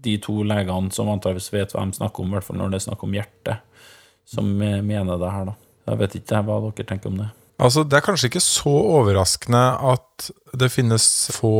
de 0.04 0.16
to 0.22 0.42
legene 0.46 0.92
som 0.94 1.10
antageligvis 1.12 1.52
vet 1.54 1.74
hva 1.74 1.86
de 1.88 1.98
snakker 1.98 2.24
om, 2.24 2.32
i 2.32 2.38
hvert 2.38 2.46
fall 2.48 2.60
når 2.60 2.72
det 2.72 2.80
er 2.80 2.86
snakk 2.88 3.06
om 3.06 3.16
hjertet, 3.16 3.88
som 4.28 4.50
mener 4.56 5.18
det 5.20 5.32
her, 5.32 5.48
da. 5.50 5.56
Jeg 5.84 6.00
vet 6.00 6.14
ikke 6.20 6.44
hva 6.46 6.60
dere 6.64 6.86
tenker 6.88 7.12
om 7.12 7.18
det. 7.20 7.30
Altså, 7.62 7.84
Det 7.84 7.96
er 7.96 8.06
kanskje 8.06 8.30
ikke 8.32 8.42
så 8.42 8.72
overraskende 8.98 9.62
at 9.92 10.30
det 10.58 10.72
finnes 10.72 11.04
få 11.34 11.54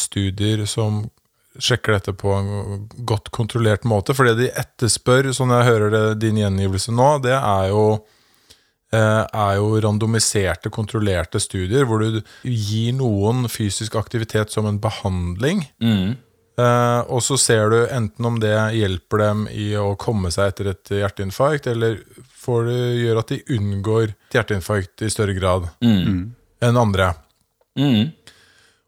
studier 0.00 0.64
som 0.66 1.04
sjekker 1.56 1.96
dette 1.96 2.12
på 2.16 2.32
en 2.36 2.88
godt 3.08 3.30
kontrollert 3.34 3.86
måte. 3.88 4.14
For 4.16 4.28
det 4.28 4.36
de 4.40 4.50
etterspør, 4.50 5.30
sånn 5.32 5.54
jeg 5.54 5.68
hører 5.70 5.94
det, 5.94 6.04
din 6.24 6.40
gjengivelse 6.40 6.92
nå, 6.92 7.08
det 7.24 7.36
er 7.36 7.70
jo, 7.70 7.86
eh, 8.92 9.22
er 9.24 9.56
jo 9.56 9.80
randomiserte, 9.80 10.72
kontrollerte 10.74 11.40
studier 11.40 11.86
hvor 11.88 12.02
du 12.02 12.20
gir 12.42 12.92
noen 12.98 13.48
fysisk 13.48 13.96
aktivitet 13.96 14.52
som 14.52 14.66
en 14.66 14.80
behandling. 14.82 15.64
Eh, 16.56 17.00
og 17.12 17.20
så 17.24 17.36
ser 17.40 17.72
du 17.72 17.78
enten 17.84 18.28
om 18.28 18.38
det 18.40 18.54
hjelper 18.78 19.20
dem 19.20 19.44
i 19.52 19.74
å 19.76 19.90
komme 20.00 20.30
seg 20.32 20.54
etter 20.54 20.70
et 20.72 20.92
hjerteinfarkt, 21.02 21.68
eller 21.72 21.98
får 22.46 22.70
det 22.70 22.80
gjøre 23.02 23.24
at 23.24 23.34
de 23.34 23.58
unngår 23.58 24.06
et 24.08 24.38
hjerteinfarkt 24.38 25.04
i 25.04 25.10
større 25.12 25.36
grad 25.36 25.68
enn 25.84 26.80
andre. 26.80 27.10
Mm. 27.76 28.14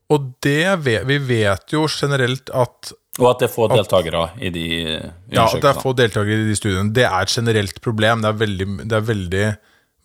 Og 0.08 0.32
det 0.44 0.64
vet, 0.84 1.04
vi 1.08 1.18
vet 1.20 1.74
jo 1.74 1.84
generelt 1.92 2.48
at 2.56 2.94
Og 3.18 3.26
at 3.28 3.42
det 3.42 3.48
er 3.50 3.52
få 3.52 3.66
deltakere 3.68 4.24
i 4.40 4.50
de 4.54 4.66
ja, 4.72 5.44
at 5.44 5.58
det 5.60 5.68
er 5.68 5.80
få 5.82 5.92
deltakere 5.98 6.46
i 6.46 6.48
de 6.48 6.56
studiene. 6.56 6.94
Det 6.94 7.04
er 7.04 7.26
et 7.26 7.34
generelt 7.34 7.82
problem. 7.84 8.22
Det 8.24 8.30
er 8.30 8.38
veldig, 8.40 8.68
det 8.88 8.96
er 8.96 9.08
veldig 9.08 9.46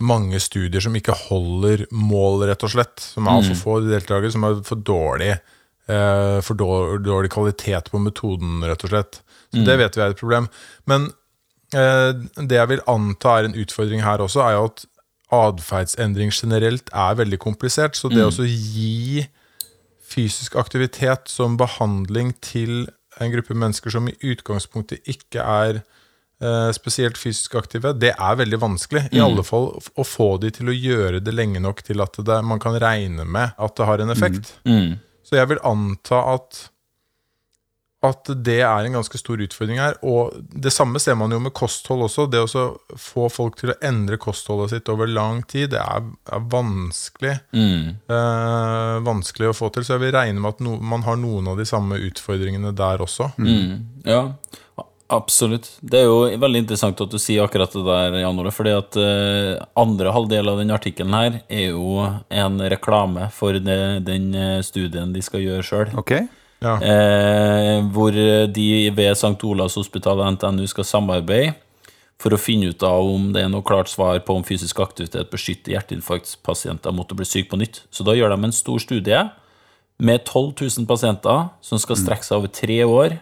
mange 0.03 0.41
studier 0.43 0.84
som 0.84 0.96
ikke 0.98 1.15
holder 1.29 1.86
mål, 1.96 2.43
rett 2.50 2.65
og 2.65 2.74
slett. 2.74 2.98
Som 3.00 3.29
er 3.29 3.38
altfor 3.38 3.60
få 3.62 3.77
deltakere, 3.86 4.34
som 4.34 4.48
er 4.50 4.60
for 4.67 4.82
dårlig, 4.84 5.38
for 5.86 6.56
dårlig, 6.56 7.32
kvalitet 7.34 7.90
på 7.92 8.00
metoden, 8.00 8.62
rett 8.63 8.86
og 8.88 8.94
slett. 8.94 9.20
Så 9.54 9.62
det 9.68 9.78
vet 9.78 9.98
vi 9.98 10.02
er 10.02 10.13
et 10.13 10.22
problem. 10.22 10.48
Men 10.90 11.12
eh, 11.75 12.12
det 12.42 12.58
jeg 12.58 12.72
vil 12.72 12.84
anta 12.90 13.38
er 13.38 13.50
en 13.50 13.58
utfordring 13.60 14.04
her 14.06 14.24
også, 14.24 14.42
er 14.46 14.58
jo 14.58 14.66
at 14.72 14.86
atferdsendring 15.34 16.34
generelt 16.34 16.90
er 16.94 17.18
veldig 17.20 17.40
komplisert. 17.42 17.98
Så 17.98 18.10
det 18.13 18.25
å 18.25 18.48
gi 18.48 19.25
fysisk 20.13 20.58
aktivitet 20.62 21.32
som 21.32 21.58
behandling 21.58 22.34
til 22.46 22.88
en 23.22 23.34
gruppe 23.34 23.58
mennesker 23.58 23.94
som 23.94 24.10
i 24.10 24.16
utgangspunktet 24.25 25.06
ikke 25.10 25.42
er 25.42 25.80
eh, 25.82 26.70
spesielt 26.74 27.18
fysisk 27.18 27.56
aktive, 27.62 27.94
det 27.98 28.13
er 28.13 28.38
veldig 28.42 28.60
vanskelig. 28.62 29.08
I 29.13 29.22
alle 29.22 29.46
fall 29.46 29.72
å 29.78 30.06
få 30.06 30.36
de 30.42 30.54
til 30.54 30.70
å 30.70 30.78
gjøre 30.78 31.22
det 31.22 31.34
lenge 31.34 31.62
nok 31.62 31.86
til 31.86 32.02
at 32.06 32.18
det, 32.25 32.42
man 32.46 32.62
kan 32.62 32.78
regne 32.82 33.25
med 33.25 33.54
at 33.58 33.75
det 33.78 33.90
har 33.90 34.02
en 34.02 34.13
effekt. 34.13 34.56
Mm. 34.66 34.98
Så 35.34 35.42
jeg 35.42 35.50
vil 35.50 35.63
anta 35.66 36.20
at 36.36 36.68
at 38.04 38.28
det 38.44 38.58
er 38.66 38.84
en 38.84 38.98
ganske 38.98 39.20
stor 39.20 39.40
utfordring 39.40 39.80
her. 39.80 39.96
Og 40.04 40.36
det 40.36 40.74
samme 40.75 41.00
ser 41.00 41.16
man 41.20 41.32
jo 41.32 41.40
med 41.40 41.54
kosthold 41.56 42.04
også. 42.10 42.25
Det 42.32 42.42
å 42.44 42.66
få 43.00 43.30
folk 43.32 43.56
til 43.60 43.72
å 43.72 43.78
endre 43.86 44.20
kostholdet 44.22 44.74
sitt 44.74 44.92
over 44.92 45.08
lang 45.08 45.40
tid, 45.48 45.72
det 45.72 45.80
er, 45.80 46.10
er 46.28 46.44
vanskelig. 46.52 47.38
Mm. 47.56 47.94
Eh, 48.12 48.98
vanskelig 49.08 49.54
å 49.54 49.56
få 49.56 49.72
til. 49.72 49.88
Så 49.88 49.96
jeg 49.96 50.04
vil 50.04 50.16
regne 50.18 50.44
med 50.44 50.52
at 50.52 50.66
no, 50.66 50.75
man 50.84 51.08
har 51.08 51.20
noen 51.22 51.48
av 51.54 51.62
de 51.62 51.68
samme 51.70 52.02
utfordringene 52.10 52.74
der 52.75 53.04
også. 53.08 53.32
Mm. 53.40 54.04
Ja, 54.10 54.25
absolutt. 55.15 55.70
Det 55.82 56.01
er 56.01 56.08
jo 56.10 56.25
veldig 56.41 56.63
interessant 56.63 57.01
at 57.03 57.12
du 57.13 57.20
sier 57.22 57.46
akkurat 57.46 57.72
det 57.74 57.84
der, 57.88 58.20
Jan 58.24 58.39
Ole. 58.41 58.51
fordi 58.53 58.75
at 58.75 58.98
eh, 59.00 59.63
andre 59.79 60.13
halvdel 60.15 60.51
av 60.51 60.62
den 60.62 60.74
artikkelen 60.75 61.15
her 61.15 61.41
er 61.48 61.67
jo 61.72 62.03
en 62.29 62.62
reklame 62.74 63.29
for 63.34 63.58
det, 63.58 64.05
den 64.08 64.32
eh, 64.36 64.62
studien 64.65 65.13
de 65.13 65.24
skal 65.25 65.46
gjøre 65.46 65.67
sjøl. 65.67 65.93
Ok? 66.00 66.15
Ja. 66.63 66.77
Eh, 66.79 67.82
hvor 67.91 68.15
de 68.15 68.67
ved 68.96 69.12
St. 69.17 69.36
Olavs 69.43 69.75
hospital 69.79 70.22
og 70.24 70.36
NTNU 70.38 70.65
skal 70.72 70.88
samarbeide 70.88 71.55
for 72.22 72.36
å 72.36 72.39
finne 72.39 72.72
ut 72.72 72.84
av 72.88 73.03
om 73.10 73.32
det 73.36 73.43
er 73.43 73.51
noe 73.51 73.65
klart 73.67 73.91
svar 73.91 74.22
på 74.24 74.36
om 74.38 74.46
fysisk 74.48 74.79
aktivitet 74.84 75.32
beskytter 75.34 75.75
hjerteinfarktpasienter 75.75 76.96
mot 76.96 77.10
å 77.12 77.17
bli 77.20 77.27
syke 77.27 77.51
på 77.51 77.60
nytt. 77.60 77.82
Så 77.91 78.05
da 78.08 78.15
gjør 78.15 78.32
de 78.32 78.48
en 78.48 78.55
stor 78.55 78.79
studie 78.79 79.25
med 80.03 80.24
12 80.24 80.53
000 80.62 80.88
pasienter 80.89 81.50
som 81.63 81.82
skal 81.82 82.00
strekke 82.00 82.27
seg 82.27 82.39
over 82.39 82.53
tre 82.53 82.79
år. 82.86 83.17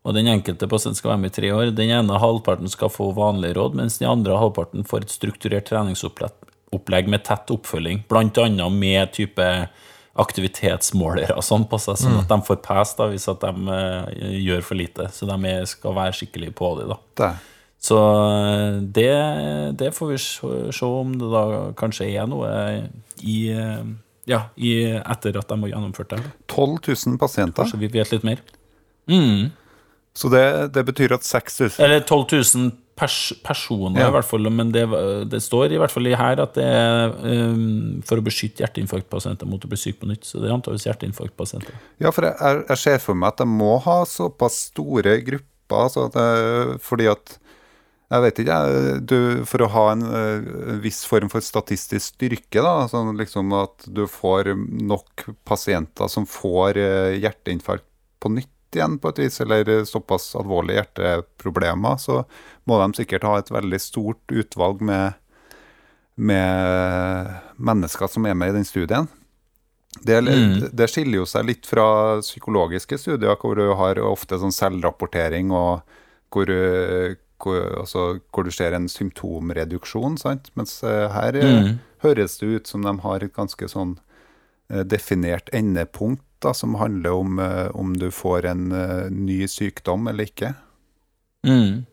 Og 0.00 0.16
den 0.16 0.30
enkelte 0.32 0.68
pasient 0.70 0.96
skal 0.96 1.12
være 1.12 1.20
med 1.24 1.32
i 1.32 1.36
tre 1.36 1.52
år. 1.52 1.74
Den 1.76 1.92
ene 1.92 2.20
halvparten 2.22 2.70
skal 2.72 2.92
få 2.92 3.10
vanlige 3.16 3.58
råd, 3.58 3.76
mens 3.76 3.98
den 4.00 4.08
andre 4.08 4.38
halvparten 4.40 4.86
får 4.88 5.04
et 5.04 5.12
strukturert 5.12 5.68
treningsopplegg 5.68 7.10
med 7.12 7.26
tett 7.28 7.52
oppfølging, 7.52 8.06
annet 8.08 8.78
med 8.80 9.12
type 9.18 9.48
aktivitetsmålere 10.20 11.36
og 11.38 11.44
sånn 11.46 11.66
på 11.70 11.78
seg, 11.80 11.98
sånn 12.00 12.18
at 12.18 12.28
de 12.28 12.38
får 12.44 12.58
pes 12.64 12.92
da, 12.98 13.06
hvis 13.12 13.28
at 13.30 13.44
de 13.44 13.76
eh, 13.76 14.34
gjør 14.42 14.64
for 14.66 14.80
lite. 14.80 15.06
Så 15.14 15.28
de 15.28 15.54
skal 15.70 15.96
være 15.96 16.16
skikkelig 16.18 16.50
på 16.58 16.72
det. 16.80 16.88
da. 16.90 16.98
Det. 17.20 17.30
Så 17.80 17.96
eh, 17.96 18.80
det, 18.98 19.12
det 19.80 19.92
får 19.96 20.10
vi 20.10 20.18
se, 20.20 20.52
se 20.76 20.88
om 20.88 21.14
det 21.20 21.30
da 21.32 21.44
kanskje 21.78 22.10
er 22.10 22.28
noe 22.30 22.50
i 23.22 23.40
eh, 23.54 23.82
Ja, 24.28 24.44
i, 24.56 24.74
etter 24.98 25.38
at 25.40 25.48
de 25.48 25.56
har 25.62 25.72
gjennomført 25.72 26.12
det. 26.12 26.20
12 26.52 26.76
000 26.90 27.16
pasienter. 27.18 27.62
Kanskje 27.62 27.80
vi 27.80 27.88
vet 27.94 28.12
litt 28.12 28.26
mer. 28.26 28.42
Mm. 29.10 29.48
Så 30.16 30.28
det, 30.32 30.44
det 30.74 30.82
betyr 30.88 31.12
at 31.14 31.22
6000 31.26 31.78
Eller 31.84 32.00
12 32.02 32.24
000 32.56 32.70
pers 33.00 33.32
personer, 33.46 34.00
Ja. 34.02 34.08
i 34.10 34.12
hvert 34.12 34.26
fall. 34.28 34.48
Men 34.52 34.72
det, 34.74 34.82
det 35.30 35.38
står 35.40 35.72
i 35.72 35.78
hvert 35.80 35.92
fall 35.94 36.08
her 36.18 36.42
at 36.42 36.56
det 36.58 36.66
er 36.66 37.14
um, 37.54 38.00
for 38.04 38.20
å 38.20 38.24
beskytte 38.26 38.60
hjerteinfarktpasienter 38.64 39.48
mot 39.48 39.62
å 39.64 39.70
bli 39.70 39.78
syk 39.80 40.00
på 40.02 40.10
nytt. 40.10 40.26
Så 40.28 40.42
det 40.42 40.50
er 40.50 40.56
antakeligvis 40.58 40.88
hjerteinfarktpasienter. 40.90 41.78
Ja, 42.02 42.12
for 42.12 42.26
jeg, 42.28 42.64
jeg 42.68 42.82
ser 42.82 42.98
for 43.00 43.16
meg 43.16 43.32
at 43.32 43.40
de 43.44 43.48
må 43.48 43.78
ha 43.86 44.00
såpass 44.08 44.66
store 44.72 45.16
grupper, 45.24 45.78
altså 45.86 46.08
at 46.10 46.18
det, 46.18 46.80
fordi 46.84 47.08
at 47.12 47.36
jeg 48.10 48.22
vet 48.24 48.38
ikke, 48.42 48.54
du, 49.06 49.16
For 49.46 49.62
å 49.62 49.68
ha 49.70 49.82
en 49.92 50.00
en 50.02 50.80
viss 50.82 51.04
form 51.06 51.28
for 51.30 51.44
statistisk 51.46 52.16
styrke, 52.16 52.58
da, 52.58 52.88
sånn 52.90 53.14
liksom 53.14 53.52
at 53.54 53.86
du 53.86 54.02
får 54.10 54.50
nok 54.58 55.28
pasienter 55.46 56.10
som 56.10 56.26
får 56.26 56.80
eh, 56.82 57.18
hjerteinfarkt 57.22 57.86
på 58.20 58.32
nytt 58.34 58.50
igjen, 58.76 58.98
på 59.02 59.08
et 59.12 59.18
vis, 59.24 59.40
eller 59.40 59.64
såpass 59.88 60.34
alvorlige 60.38 60.80
hjerteproblemer, 60.84 61.96
så 61.98 62.24
må 62.66 62.78
de 62.82 62.96
sikkert 63.00 63.24
ha 63.26 63.38
et 63.38 63.50
veldig 63.50 63.80
stort 63.80 64.34
utvalg 64.34 64.80
med, 64.86 65.14
med 66.16 67.32
mennesker 67.60 68.10
som 68.10 68.26
er 68.28 68.34
med 68.38 68.52
i 68.52 68.58
den 68.60 68.64
studien. 68.68 69.08
Det, 70.06 70.20
Mm. 70.22 70.68
det 70.72 70.86
skiller 70.90 71.18
jo 71.18 71.26
seg 71.26 71.44
litt 71.48 71.66
fra 71.66 72.20
psykologiske 72.22 72.98
studier, 72.98 73.34
hvor 73.36 73.56
du 73.58 73.74
har 73.74 73.98
ofte 73.98 74.38
sånn 74.38 74.52
selvrapportering, 74.54 75.50
og 75.50 75.82
hvor, 76.30 76.46
hvor, 77.42 77.58
altså, 77.80 78.20
hvor 78.30 78.44
du 78.44 78.50
ser 78.54 78.72
en 78.76 78.86
symptomreduksjon. 78.88 80.16
Sant? 80.18 80.50
Mens 80.54 80.82
eh, 80.84 81.08
her 81.10 81.34
eh, 81.36 81.60
Mm. 81.62 81.78
høres 82.02 82.38
det 82.38 82.46
ut 82.46 82.66
som 82.66 82.82
de 82.82 82.94
har 83.02 83.24
et 83.24 83.34
ganske 83.34 83.66
sånn 83.68 83.98
eh, 84.70 84.84
definert 84.84 85.50
endepunkt, 85.52 86.22
da, 86.44 86.54
som 86.56 86.78
handler 86.80 87.14
om 87.16 87.38
uh, 87.38 87.68
om 87.76 87.94
du 87.96 88.10
får 88.14 88.48
en 88.50 88.66
uh, 88.72 89.06
ny 89.12 89.44
sykdom 89.50 90.08
eller 90.10 90.30
ikke. 90.30 90.54
Mm. 91.46 91.86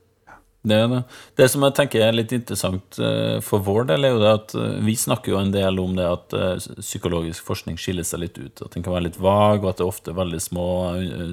Det 0.68 0.76
er 0.76 0.90
det. 0.92 1.02
Det 1.40 1.48
som 1.52 1.64
jeg 1.64 1.76
tenker 1.78 2.04
er 2.04 2.16
litt 2.16 2.34
interessant 2.36 3.00
uh, 3.00 3.38
for 3.46 3.64
vår 3.64 3.88
del, 3.92 4.08
er 4.08 4.16
jo 4.16 4.24
det 4.24 4.34
at 4.34 4.56
vi 4.88 4.98
snakker 5.00 5.34
jo 5.34 5.40
en 5.40 5.54
del 5.54 5.80
om 5.84 5.96
det 5.98 6.08
at 6.10 6.36
psykologisk 6.82 7.46
forskning 7.48 7.80
skiller 7.80 8.08
seg 8.08 8.26
litt 8.26 8.42
ut. 8.42 8.66
At 8.66 8.76
den 8.76 8.86
kan 8.86 8.96
være 8.96 9.08
litt 9.10 9.22
vag, 9.22 9.64
og 9.64 9.72
at 9.72 9.80
det 9.80 9.88
er 9.88 9.94
ofte 9.94 10.18
veldig 10.18 10.44
små 10.44 10.68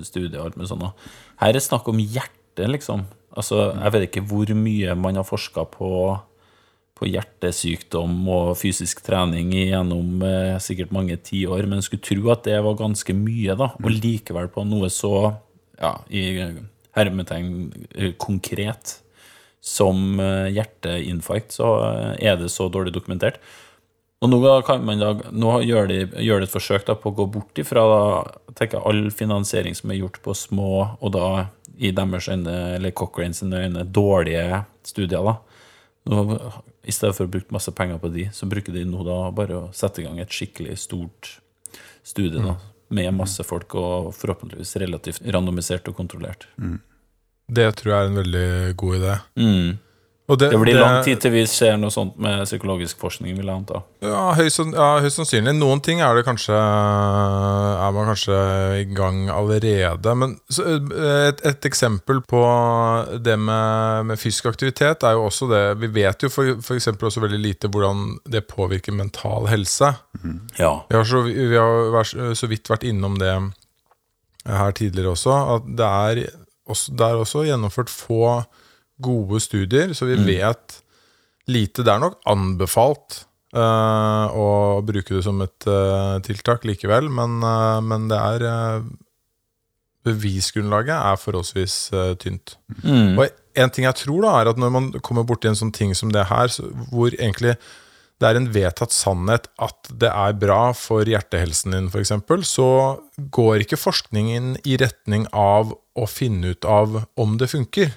studier. 0.06 0.38
og 0.40 0.47
alt 0.50 0.61
med 0.61 0.71
sånne. 0.71 0.94
Her 1.42 1.50
er 1.50 1.59
det 1.59 1.66
snakk 1.66 1.90
om 1.90 2.02
hjertet, 2.02 2.68
liksom. 2.71 3.09
Altså, 3.35 3.73
Jeg 3.75 3.94
vet 3.97 4.09
ikke 4.09 4.26
hvor 4.30 4.54
mye 4.54 4.94
man 4.94 5.18
har 5.18 5.26
forska 5.26 5.66
på, 5.73 5.90
på 6.94 7.08
hjertesykdom 7.10 8.12
og 8.30 8.52
fysisk 8.58 9.02
trening 9.06 9.50
gjennom 9.54 10.22
eh, 10.26 10.54
sikkert 10.62 10.94
mange 10.94 11.16
tiår, 11.18 11.66
men 11.70 11.82
skulle 11.82 12.04
tro 12.06 12.30
at 12.34 12.44
det 12.46 12.60
var 12.62 12.78
ganske 12.78 13.16
mye, 13.18 13.56
da. 13.58 13.72
Og 13.80 13.90
likevel 13.90 14.50
på 14.54 14.62
noe 14.68 14.90
så, 14.94 15.14
ja, 15.80 15.96
i 16.08 16.24
hermetegn 16.94 17.50
eh, 17.90 18.14
konkret 18.20 19.00
som 19.64 20.20
eh, 20.20 20.52
hjerteinfarkt, 20.54 21.56
så 21.56 21.74
eh, 21.88 22.10
er 22.30 22.38
det 22.40 22.52
så 22.52 22.68
dårlig 22.70 22.94
dokumentert. 22.94 23.40
Og 24.24 24.30
nå, 24.30 24.38
kan 24.64 24.84
man 24.86 25.02
da, 25.02 25.10
nå 25.34 25.58
gjør 25.66 25.88
de, 25.90 25.98
gjør 26.24 26.40
de 26.40 26.46
et 26.48 26.52
forsøk 26.52 26.86
da, 26.88 26.94
på 26.96 27.10
å 27.10 27.16
gå 27.18 27.26
bort 27.34 27.58
ifra 27.60 27.82
da, 27.90 28.04
tenker 28.56 28.78
jeg, 28.78 28.86
all 28.88 29.10
finansiering 29.12 29.76
som 29.76 29.92
er 29.92 29.98
gjort 30.00 30.20
på 30.24 30.36
små, 30.38 30.70
og 31.00 31.12
da 31.16 31.26
i 31.74 31.90
deres 31.92 32.30
øyne, 32.30 32.54
eller 32.76 32.94
Cochrane 32.96 33.36
sine 33.36 33.64
øyne, 33.66 33.82
dårlige 33.84 34.62
studier. 34.86 35.26
da. 35.26 35.34
Nå, 36.08 36.38
I 36.85 36.93
stedet 36.93 37.17
for 37.17 37.26
å 37.26 37.33
bruke 37.33 37.55
masse 37.55 37.73
penger 37.73 38.00
på 38.03 38.11
de, 38.12 38.29
så 38.37 38.49
bruker 38.50 38.75
de 38.75 38.85
nå 38.88 39.05
da 39.07 39.19
bare 39.35 39.57
å 39.57 39.73
sette 39.76 40.03
i 40.03 40.07
gang 40.07 40.21
et 40.21 40.33
skikkelig 40.33 40.76
stort 40.85 41.38
studie 42.05 42.43
da, 42.43 42.59
med 42.95 43.14
masse 43.17 43.45
folk, 43.47 43.75
og 43.81 44.11
forhåpentligvis 44.17 44.76
relativt 44.83 45.25
randomisert 45.25 45.88
og 45.88 45.97
kontrollert. 45.97 46.47
Det 47.49 47.67
tror 47.81 47.93
jeg 47.93 48.03
er 48.03 48.11
en 48.11 48.21
veldig 48.21 48.49
god 48.81 48.99
idé. 48.99 49.17
Mm. 49.41 49.71
Og 50.25 50.38
Det 50.40 50.49
blir 50.57 50.78
lang 50.78 51.02
tid 51.04 51.19
til 51.21 51.35
vi 51.35 51.43
ser 51.45 51.75
noe 51.76 51.93
sånt 51.93 52.14
med 52.23 52.47
psykologisk 52.47 52.97
forskning, 53.02 53.35
vil 53.37 53.45
jeg 53.45 53.59
anta. 53.59 53.83
Ja, 54.00 54.31
høyst, 54.33 54.62
ja, 54.73 54.87
høy 55.04 55.11
sannsynlig. 55.12 55.52
Noen 55.59 55.83
ting 55.85 56.00
er 56.00 56.16
det 56.16 56.23
kanskje 56.25 56.57
Er 56.57 57.93
man 57.93 58.09
kanskje 58.09 58.38
i 58.78 58.87
gang 58.97 59.26
allerede. 59.28 60.14
Men 60.16 60.38
eh, 60.64 61.28
et, 61.28 61.45
et 61.45 61.69
eksempel 61.69 62.23
på 62.25 62.40
det 63.21 63.37
med, 63.37 64.09
med 64.09 64.21
fysisk 64.21 64.49
aktivitet 64.54 65.04
er 65.04 65.19
jo 65.19 65.26
også 65.26 65.50
det 65.52 65.62
Vi 65.83 65.93
vet 66.00 66.25
jo 66.25 66.33
for, 66.33 66.57
for 66.64 66.78
eksempel 66.78 67.11
også 67.11 67.26
veldig 67.26 67.43
lite 67.45 67.69
hvordan 67.69 68.16
det 68.25 68.47
påvirker 68.49 68.97
mental 68.97 69.50
helse. 69.52 69.93
Ja. 70.57 70.73
Vi 70.88 70.97
har, 70.97 71.04
så, 71.04 71.21
vi 71.28 71.52
har 71.52 72.35
så 72.35 72.49
vidt 72.49 72.73
vært 72.73 72.88
innom 72.88 73.21
det 73.21 73.35
her 74.49 74.73
tidligere 74.76 75.12
også, 75.12 75.37
at 75.57 75.69
det 75.76 75.87
er 75.88 76.26
også, 76.69 76.93
det 76.97 77.07
er 77.07 77.21
også 77.21 77.45
gjennomført 77.45 77.93
få 77.93 78.25
gode 79.02 79.40
studier, 79.42 79.94
så 79.96 80.08
vi 80.08 80.18
vet 80.22 80.80
lite. 81.50 81.84
Det 81.84 81.92
er 81.92 82.02
nok 82.02 82.20
anbefalt 82.30 83.24
uh, 83.56 84.26
å 84.30 84.48
bruke 84.86 85.16
det 85.16 85.24
som 85.26 85.40
et 85.44 85.68
uh, 85.68 86.20
tiltak 86.24 86.66
likevel, 86.68 87.10
men, 87.12 87.40
uh, 87.44 87.80
men 87.84 88.10
det 88.12 88.20
er 88.20 88.84
Bevisgrunnlaget 90.04 90.92
er 90.92 91.16
forholdsvis 91.16 91.74
tynt. 92.20 92.58
Mm. 92.82 93.14
Og 93.16 93.22
en 93.56 93.70
ting 93.72 93.86
jeg 93.86 93.96
tror 94.02 94.20
da 94.20 94.34
er 94.36 94.50
at 94.50 94.58
når 94.60 94.74
man 94.74 94.90
kommer 95.00 95.24
borti 95.24 95.48
en 95.48 95.56
sånn 95.56 95.72
ting 95.72 95.94
som 95.96 96.10
det 96.12 96.26
her, 96.28 96.50
så, 96.52 96.66
hvor 96.90 97.14
egentlig 97.14 97.54
det 98.20 98.28
er 98.28 98.36
en 98.36 98.50
vedtatt 98.52 98.92
sannhet 98.92 99.48
at 99.64 99.88
det 99.88 100.10
er 100.12 100.36
bra 100.36 100.74
for 100.76 101.08
hjertehelsen 101.08 101.72
din, 101.72 101.88
f.eks., 101.88 102.12
så 102.46 102.68
går 103.16 103.64
ikke 103.64 103.80
forskningen 103.80 104.58
i 104.68 104.76
retning 104.80 105.24
av 105.32 105.72
å 105.72 106.06
finne 106.10 106.52
ut 106.52 106.68
av 106.68 107.00
om 107.20 107.38
det 107.40 107.48
funker. 107.54 107.96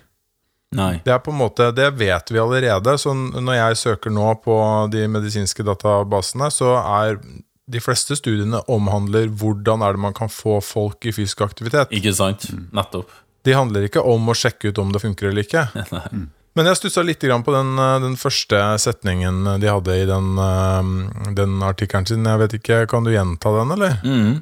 Nei. 0.75 0.97
Det 1.05 1.13
er 1.13 1.19
på 1.24 1.31
en 1.31 1.39
måte, 1.39 1.69
det 1.71 1.91
vet 1.95 2.31
vi 2.31 2.41
allerede. 2.41 2.97
Så 3.00 3.13
når 3.15 3.55
jeg 3.55 3.81
søker 3.83 4.12
nå 4.13 4.33
på 4.43 4.55
de 4.91 5.05
medisinske 5.12 5.63
databasene, 5.67 6.50
så 6.51 6.75
er 6.81 7.21
de 7.67 7.83
fleste 7.83 8.15
studiene 8.15 8.62
omhandler 8.71 9.27
hvordan 9.27 9.83
er 9.83 9.95
det 9.95 10.03
man 10.07 10.15
kan 10.15 10.31
få 10.31 10.59
folk 10.63 11.07
i 11.07 11.13
fysisk 11.15 11.43
aktivitet. 11.45 11.91
Ikke 11.95 12.15
sant? 12.15 12.50
Nettopp. 12.75 13.12
De 13.47 13.55
handler 13.55 13.88
ikke 13.88 14.03
om 14.03 14.27
å 14.27 14.36
sjekke 14.36 14.71
ut 14.71 14.81
om 14.83 14.91
det 14.91 15.03
funker 15.03 15.29
eller 15.29 15.47
ikke. 15.47 15.67
Men 16.57 16.65
jeg 16.71 16.79
stussa 16.79 17.03
litt 17.05 17.21
på 17.21 17.53
den, 17.53 17.75
eh, 17.77 18.00
den 18.01 18.15
første 18.17 18.57
setningen 18.81 19.45
de 19.62 19.69
hadde 19.69 19.93
i 19.93 20.07
den, 20.09 20.31
eh, 20.41 21.33
den 21.38 21.62
artikkelen 21.62 22.07
sin. 22.07 22.25
Jeg 22.25 22.39
vet 22.39 22.55
ikke, 22.57 22.88
Kan 22.89 23.03
du 23.03 23.12
gjenta 23.12 23.53
den, 23.59 23.71
eller? 23.71 24.00
Mm. 24.03 24.41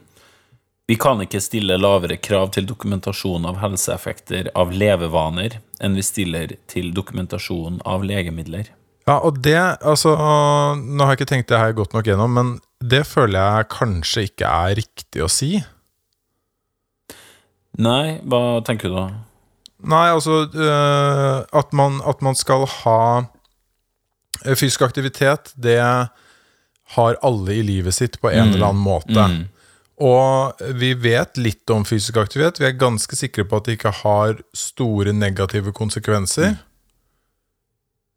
Vi 0.85 0.95
kan 1.01 1.21
ikke 1.23 1.41
stille 1.41 1.79
lavere 1.81 2.17
krav 2.21 2.51
til 2.53 2.67
dokumentasjon 2.69 3.47
av 3.49 3.57
helseeffekter 3.57 4.51
av 4.53 4.73
levevaner 4.73 5.57
enn 5.81 5.95
vi 5.97 6.03
stiller 6.05 6.53
til 6.69 6.91
dokumentasjon 6.93 7.79
av 7.89 8.05
legemidler. 8.05 8.69
Ja, 9.05 9.19
og 9.25 9.39
det, 9.45 9.57
altså 9.85 10.15
Nå 10.77 11.05
har 11.05 11.13
jeg 11.13 11.21
ikke 11.21 11.31
tenkt 11.33 11.51
det 11.51 11.61
her 11.61 11.73
godt 11.77 11.93
nok 11.93 12.07
gjennom, 12.09 12.37
men 12.37 12.51
det 12.81 13.03
føler 13.09 13.39
jeg 13.39 13.71
kanskje 13.73 14.27
ikke 14.29 14.49
er 14.49 14.77
riktig 14.81 15.25
å 15.25 15.29
si. 15.31 15.51
Nei, 17.81 18.19
hva 18.23 18.61
tenker 18.65 18.91
du 18.91 18.97
da? 18.97 19.07
Nei, 19.85 20.05
altså 20.13 20.45
øh, 20.47 21.41
at, 21.49 21.73
man, 21.75 21.97
at 22.07 22.21
man 22.25 22.37
skal 22.37 22.63
ha 22.81 22.99
øh, 24.45 24.53
Fysisk 24.53 24.85
aktivitet, 24.85 25.51
det 25.57 25.81
har 26.95 27.19
alle 27.25 27.57
i 27.57 27.65
livet 27.65 27.97
sitt 27.97 28.21
på 28.21 28.29
en 28.29 28.53
eller 28.53 28.69
annen 28.69 28.85
måte. 28.85 29.17
Mm. 29.17 29.43
Og 30.01 30.59
vi 30.75 30.93
vet 30.93 31.37
litt 31.39 31.69
om 31.71 31.85
fysisk 31.87 32.17
aktivitet. 32.19 32.59
Vi 32.59 32.65
er 32.67 32.79
ganske 32.79 33.15
sikre 33.15 33.45
på 33.47 33.57
at 33.61 33.65
det 33.69 33.77
ikke 33.77 33.93
har 34.03 34.39
store 34.53 35.13
negative 35.15 35.71
konsekvenser. 35.71 36.57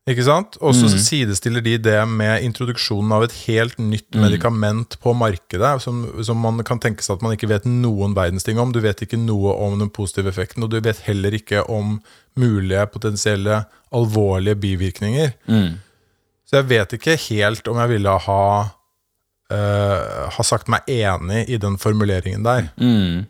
Ikke 0.09 0.25
sant? 0.25 0.57
Og 0.65 0.73
så 0.75 0.89
Mm. 0.89 0.99
sidestiller 1.05 1.61
de 1.63 1.77
det 1.79 2.09
med 2.09 2.43
introduksjonen 2.43 3.13
av 3.13 3.23
et 3.25 3.33
helt 3.47 3.77
nytt 3.79 4.11
Mm. 4.15 4.21
medikament 4.23 4.97
på 5.01 5.13
markedet, 5.15 5.83
som, 5.83 6.25
som 6.25 6.37
man 6.39 6.65
kan 6.65 6.81
tenke 6.81 7.03
seg 7.03 7.17
at 7.19 7.23
man 7.23 7.33
ikke 7.37 7.49
vet 7.49 7.65
noen 7.67 8.15
verdens 8.15 8.43
ting 8.43 8.59
om. 8.59 8.73
Du 8.73 8.81
vet 8.81 8.97
ikke 9.03 9.19
noe 9.19 9.53
om 9.53 9.79
den 9.79 9.91
positive 9.91 10.29
effekten, 10.33 10.63
og 10.65 10.71
du 10.71 10.81
vet 10.81 10.97
heller 11.05 11.31
ikke 11.31 11.69
om 11.69 12.01
mulige 12.37 12.87
potensielle 12.91 13.67
alvorlige 13.93 14.57
bivirkninger. 14.57 15.35
Mm. 15.47 15.79
Så 16.49 16.57
jeg 16.63 16.69
vet 16.69 16.89
ikke 16.97 17.19
helt 17.29 17.69
om 17.69 17.77
jeg 17.77 17.89
ville 17.91 18.19
ha 18.19 18.71
eh, 19.53 20.29
har 20.35 20.47
sagt 20.47 20.71
meg 20.73 20.87
enig 20.91 21.45
i 21.49 21.59
den 21.61 21.79
formuleringen 21.81 22.47
der. 22.47 22.71
Mm. 22.77 23.27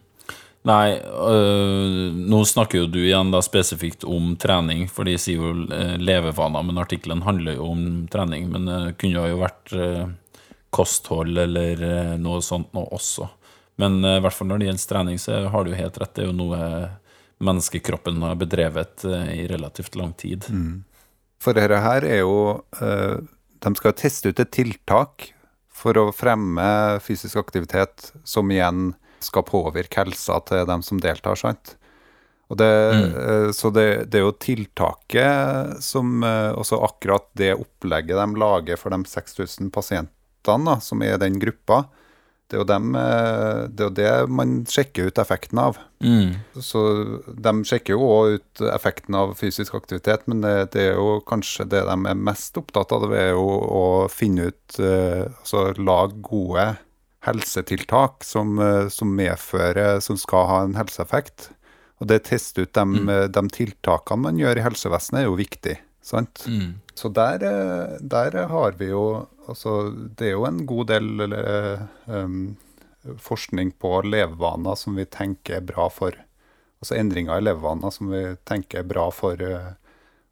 Nei, 0.68 0.98
øh, 0.98 2.12
nå 2.12 2.42
snakker 2.44 2.82
jo 2.82 2.90
du 2.92 2.98
igjen 3.00 3.30
da 3.32 3.40
spesifikt 3.44 4.04
om 4.04 4.34
trening, 4.40 4.86
for 4.90 5.08
de 5.08 5.14
sier 5.20 5.40
jo 5.40 5.52
øh, 5.64 5.96
levevaner, 6.02 6.66
men 6.66 6.80
artikkelen 6.82 7.22
handler 7.24 7.56
jo 7.56 7.70
om 7.72 7.84
trening. 8.12 8.50
Men 8.52 8.68
det 8.68 8.96
kunne 9.00 9.28
jo 9.30 9.40
vært 9.40 9.72
øh, 9.72 10.08
kosthold 10.74 11.38
eller 11.46 11.84
øh, 11.84 12.14
noe 12.20 12.42
sånt 12.44 12.74
nå 12.76 12.84
også. 12.98 13.30
Men 13.80 14.02
øh, 14.04 14.18
i 14.18 14.24
hvert 14.24 14.36
fall 14.36 14.50
når 14.50 14.60
det 14.60 14.70
gjelder 14.72 14.88
trening, 14.92 15.22
så 15.22 15.44
har 15.52 15.64
du 15.64 15.72
jo 15.72 15.80
helt 15.80 16.00
rett. 16.02 16.14
Det 16.16 16.26
er 16.26 16.30
jo 16.32 16.36
noe 16.36 16.60
menneskekroppen 17.44 18.22
har 18.26 18.38
bedrevet 18.38 19.04
øh, 19.06 19.32
i 19.34 19.46
relativt 19.50 19.96
lang 19.96 20.14
tid. 20.18 20.48
For 21.42 21.54
dette 21.54 21.78
her 21.78 22.02
er 22.02 22.22
jo 22.24 22.38
eh, 22.82 23.20
De 23.62 23.70
skal 23.78 23.94
teste 23.94 24.30
ut 24.30 24.40
et 24.42 24.50
tiltak 24.50 25.28
for 25.78 25.98
å 26.00 26.08
fremme 26.14 26.98
fysisk 27.04 27.38
aktivitet, 27.40 28.12
som 28.26 28.50
igjen 28.50 28.92
skal 29.22 29.46
påvirke 29.46 30.02
helsa 30.02 30.38
til 30.46 30.66
dem 30.68 30.82
som 30.86 31.00
deltar, 31.02 31.38
sant? 31.38 31.76
Og 32.48 32.56
det, 32.56 32.68
mm. 32.68 33.52
så 33.52 33.70
det, 33.74 33.88
det 34.08 34.20
er 34.20 34.24
jo 34.24 34.36
tiltaket 34.40 35.82
som 35.84 36.22
eh, 36.24 36.54
Også 36.56 36.78
akkurat 36.80 37.26
det 37.36 37.50
opplegget 37.52 38.16
de 38.16 38.40
lager 38.40 38.80
for 38.80 38.94
de 38.94 39.02
6000 39.04 39.68
pasientene 39.74 40.64
da, 40.64 40.78
som 40.80 41.02
er 41.04 41.18
i 41.18 41.20
den 41.20 41.36
gruppa, 41.42 41.82
det 42.48 42.56
er 42.56 42.62
jo 42.62 42.68
dem, 42.68 42.94
eh, 42.96 43.66
det, 43.68 43.82
er 43.82 43.88
jo 43.90 43.96
det 43.98 44.12
man 44.32 44.52
sjekker 44.68 45.10
ut 45.10 45.20
effekten 45.20 45.60
av. 45.60 45.76
Mm. 46.00 46.38
Så 46.64 46.80
de 47.28 47.52
sjekker 47.68 47.92
jo 47.92 48.06
òg 48.08 48.38
ut 48.38 48.62
effekten 48.72 49.18
av 49.18 49.34
fysisk 49.36 49.76
aktivitet, 49.76 50.24
men 50.30 50.40
det, 50.40 50.54
det 50.72 50.86
er 50.86 50.96
jo 50.96 51.18
kanskje 51.28 51.68
det 51.68 51.82
de 51.84 51.96
er 52.08 52.22
mest 52.30 52.56
opptatt 52.56 52.94
av, 52.96 53.04
det 53.12 53.20
er 53.20 53.34
jo 53.34 53.44
å 53.52 53.84
finne 54.12 54.48
ut 54.48 54.78
eh, 54.80 55.26
Altså 55.28 55.74
lage 55.76 56.16
gode 56.24 56.64
helsetiltak 57.26 58.24
som, 58.24 58.56
eh, 58.62 58.88
som 58.92 59.12
medfører 59.16 60.00
Som 60.04 60.16
skal 60.20 60.48
ha 60.48 60.62
en 60.64 60.78
helseeffekt. 60.78 61.50
Og 62.00 62.08
det 62.08 62.22
å 62.22 62.26
teste 62.30 62.64
ut 62.64 62.72
de, 62.72 62.86
mm. 62.86 63.12
de 63.34 63.44
tiltakene 63.52 64.24
man 64.24 64.40
gjør 64.40 64.60
i 64.60 64.64
helsevesenet, 64.64 65.20
er 65.20 65.28
jo 65.28 65.36
viktig. 65.36 65.76
Sant? 66.02 66.44
Mm. 66.46 66.80
Så 66.94 67.08
der, 67.08 67.42
eh, 67.42 67.98
der 68.00 68.46
har 68.48 68.72
vi 68.78 68.92
jo 68.92 69.26
Altså, 69.48 69.88
det 70.18 70.26
er 70.26 70.34
jo 70.34 70.44
en 70.44 70.66
god 70.66 70.86
del 70.90 71.22
um, 72.04 72.56
forskning 73.16 73.70
på 73.80 74.02
levevaner 74.04 74.74
som 74.76 74.98
vi 75.00 75.06
tenker 75.08 75.56
er 75.56 75.64
bra 75.64 75.86
for 75.88 76.12
Altså 76.82 76.98
endringer 76.98 77.40
i 77.40 77.46
levevaner 77.46 77.90
som 77.90 78.10
vi 78.12 78.20
tenker 78.44 78.82
er 78.82 78.90
bra 78.90 79.06
for, 79.10 79.40
eh, 79.40 79.70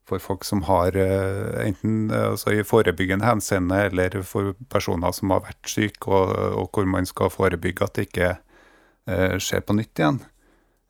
for 0.04 0.20
folk 0.20 0.44
som 0.44 0.66
har 0.68 0.94
eh, 1.00 1.64
enten 1.64 2.12
altså 2.12 2.52
i 2.52 2.62
forebyggende 2.62 3.24
henseende 3.24 3.80
eller 3.88 4.20
for 4.22 4.52
personer 4.68 5.16
som 5.16 5.32
har 5.32 5.46
vært 5.48 5.72
syke, 5.72 6.12
og, 6.12 6.36
og 6.60 6.68
hvor 6.70 6.84
man 6.84 7.08
skal 7.08 7.32
forebygge 7.32 7.88
at 7.88 7.96
det 7.96 8.06
ikke 8.10 8.36
skjer 9.40 9.64
på 9.64 9.74
nytt 9.80 9.98
igjen. 9.98 10.20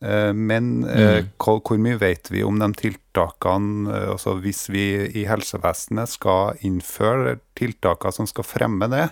Eh, 0.03 0.33
Men 0.33 0.85
eh, 0.85 1.25
Mm. 1.25 1.29
hvor, 1.39 1.79
mye 1.79 1.99
vet 1.99 2.31
vi 2.31 2.43
om 2.45 2.59
de 2.59 2.73
tiltakene 2.73 3.91
eh, 3.91 4.11
altså 4.11 4.35
Hvis 4.41 4.69
vi 4.69 5.07
i 5.23 5.25
helsevesenet 5.25 6.09
skal 6.09 6.57
innføre 6.61 7.39
tiltakene 7.57 8.13
som 8.13 8.27
skal 8.27 8.45
fremme 8.45 8.89
det, 8.93 9.11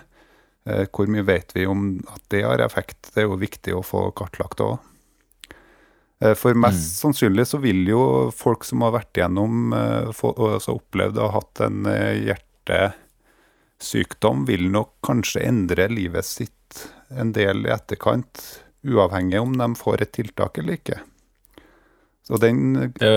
hvor 0.65 1.05
mye 1.05 1.21
vet 1.21 1.53
vi 1.53 1.61
om 1.69 2.01
at 2.09 2.23
det 2.33 2.39
har 2.41 2.57
effekt? 2.57 3.13
Det 3.13 3.21
er 3.21 3.27
jo 3.27 3.35
viktig 3.37 3.69
å 3.77 3.83
få 3.85 4.09
kartlagt 4.17 4.57
òg. 4.65 4.81
For 6.39 6.57
mest 6.57 6.97
sannsynlig 7.03 7.45
så 7.45 7.59
vil 7.61 7.85
jo 7.85 8.31
folk 8.33 8.65
som 8.65 8.81
har 8.81 8.95
vært 8.95 9.13
igjennom 9.13 9.69
og 9.77 10.41
altså 10.41 10.73
opplevd 10.79 11.21
å 11.21 11.29
ha 11.29 11.37
hatt 11.37 11.61
en 11.67 11.85
hjertesykdom, 11.85 14.41
vil 14.49 14.65
nok 14.73 14.97
kanskje 15.05 15.45
endre 15.45 15.85
livet 15.93 16.25
sitt 16.25 16.89
en 17.13 17.29
del 17.37 17.61
i 17.67 17.69
etterkant, 17.69 18.64
uavhengig 18.85 19.41
om 19.41 19.55
de 19.57 19.67
får 19.79 20.05
et 20.05 20.13
tiltak 20.15 20.59
eller 20.61 20.77
ikke. 20.79 20.99
Så 22.25 22.39
den, 22.41 22.93
Det 22.97 23.11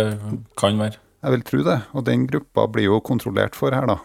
kan 0.60 0.78
være. 0.80 0.98
jeg 1.22 1.32
vil 1.32 1.42
tro 1.48 1.62
det, 1.64 1.78
og 1.96 2.04
den 2.04 2.26
gruppa 2.28 2.66
blir 2.68 2.90
jo 2.90 3.00
kontrollert 3.00 3.56
for 3.56 3.72
her, 3.72 3.86
da. 3.88 3.98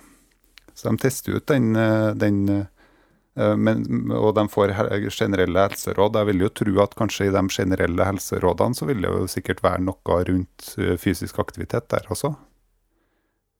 Så 0.73 0.89
de 0.89 0.97
tester 0.97 1.35
ut 1.37 1.45
den, 1.51 1.73
den 2.17 2.37
eh, 2.49 3.55
men, 3.57 3.83
og 4.11 4.31
de 4.37 4.47
får 4.49 4.73
generelle 5.11 5.67
helseråd. 5.67 6.15
Jeg 6.15 6.29
vil 6.31 6.45
jo 6.45 6.49
tro 6.49 6.79
at 6.81 6.95
kanskje 6.95 7.27
i 7.27 7.33
de 7.35 7.43
generelle 7.51 8.07
helserådene 8.07 8.75
så 8.77 8.87
vil 8.89 9.03
det 9.03 9.11
jo 9.11 9.27
sikkert 9.27 9.61
være 9.63 9.83
noe 9.85 10.23
rundt 10.29 10.71
eh, 10.79 10.95
fysisk 10.97 11.39
aktivitet 11.43 11.89
der 11.93 12.07
også. 12.09 12.33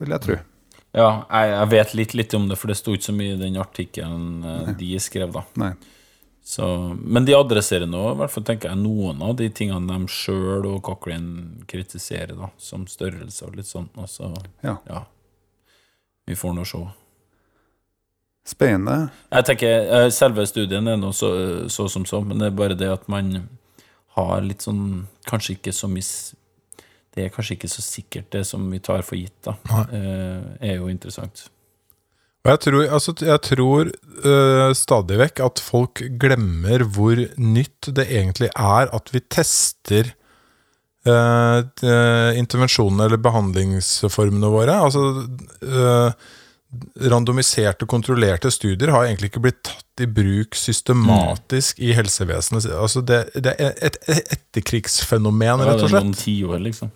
Vil 0.01 0.15
jeg 0.15 0.25
tro. 0.25 0.39
Ja, 0.93 1.07
jeg, 1.29 1.49
jeg 1.53 1.69
vet 1.73 1.93
litt, 1.97 2.13
litt 2.17 2.33
om 2.37 2.47
det, 2.49 2.57
for 2.61 2.69
det 2.69 2.77
sto 2.77 2.93
ikke 2.93 3.09
så 3.09 3.15
mye 3.17 3.35
i 3.35 3.41
den 3.41 3.57
artikkelen 3.61 4.43
eh, 4.45 4.73
de 4.79 4.93
skrev, 5.01 5.31
da. 5.33 5.43
Nei. 5.61 5.73
Så, 6.43 6.65
men 6.99 7.25
de 7.25 7.35
adresserer 7.37 7.87
nå, 7.87 8.01
i 8.11 8.17
hvert 8.19 8.31
fall 8.33 8.43
tenker 8.43 8.67
jeg, 8.73 8.81
noen 8.83 9.21
av 9.23 9.37
de 9.39 9.47
tingene 9.55 9.87
de 9.87 10.11
sjøl 10.11 10.65
og 10.67 10.81
Cochrane 10.83 11.63
kritiserer, 11.71 12.35
da, 12.35 12.49
som 12.59 12.83
størrelse 12.91 13.47
og 13.47 13.55
litt 13.55 13.69
sånt. 13.69 13.95
Og 13.95 14.09
så, 14.11 14.33
Ja. 14.65 14.75
ja. 14.89 15.05
Vi 16.27 16.35
får 16.39 16.53
nå 16.55 16.65
se. 16.67 16.83
Spennende. 18.47 19.09
Jeg 19.31 19.45
tenker, 19.47 19.73
eh, 19.87 20.09
Selve 20.11 20.43
studien 20.47 20.87
er 20.87 20.97
nå 20.99 21.13
så, 21.15 21.29
så 21.71 21.87
som 21.91 22.05
så, 22.05 22.19
men 22.19 22.39
det 22.39 22.51
er 22.51 22.57
bare 22.59 22.75
det 22.75 22.91
at 22.91 23.07
man 23.07 23.47
har 24.17 24.41
litt 24.43 24.61
sånn 24.61 25.07
Kanskje 25.27 25.55
ikke 25.57 25.71
så 25.73 25.87
mis... 25.87 26.11
Det 27.13 27.23
er 27.23 27.29
kanskje 27.31 27.55
ikke 27.55 27.69
så 27.69 27.81
sikkert, 27.85 28.31
det 28.33 28.41
som 28.49 28.63
vi 28.71 28.79
tar 28.83 29.03
for 29.05 29.15
gitt, 29.15 29.37
da. 29.45 29.53
Eh, 29.93 30.71
er 30.71 30.79
jo 30.81 30.89
interessant. 30.91 31.45
Og 32.43 32.51
jeg 32.51 32.59
tror, 32.65 32.81
altså, 32.91 33.13
jeg 33.23 33.39
tror 33.45 33.87
øh, 34.27 34.73
stadig 34.75 35.19
vekk 35.21 35.39
at 35.45 35.61
folk 35.63 36.01
glemmer 36.19 36.83
hvor 36.83 37.21
nytt 37.39 37.87
det 37.95 38.03
egentlig 38.11 38.49
er 38.51 38.91
at 38.91 39.13
vi 39.15 39.21
tester 39.31 40.09
øh, 41.07 42.31
intervensjonene 42.39 43.07
eller 43.07 43.21
behandlingsformene 43.23 44.51
våre. 44.51 44.75
Altså 44.75 45.05
øh, 45.61 46.11
randomiserte, 47.13 47.85
kontrollerte 47.85 48.51
studier 48.51 48.91
har 48.91 49.05
egentlig 49.07 49.29
ikke 49.31 49.43
blitt 49.47 49.63
tatt 49.63 50.03
i 50.03 50.07
bruk 50.09 50.55
systematisk 50.57 51.79
i 51.79 51.93
helsevesenet. 51.95 52.65
Altså 52.75 53.01
det, 53.05 53.23
det 53.39 53.53
er 53.61 53.75
et, 53.79 53.97
et 54.09 54.35
etterkrigsfenomen, 54.35 55.47
Ja, 55.47 55.55
rett 55.69 55.79
det 55.79 55.85
er 55.87 55.93
slett. 55.93 56.07
noen 56.09 56.17
tiår, 56.17 56.59
liksom. 56.67 56.91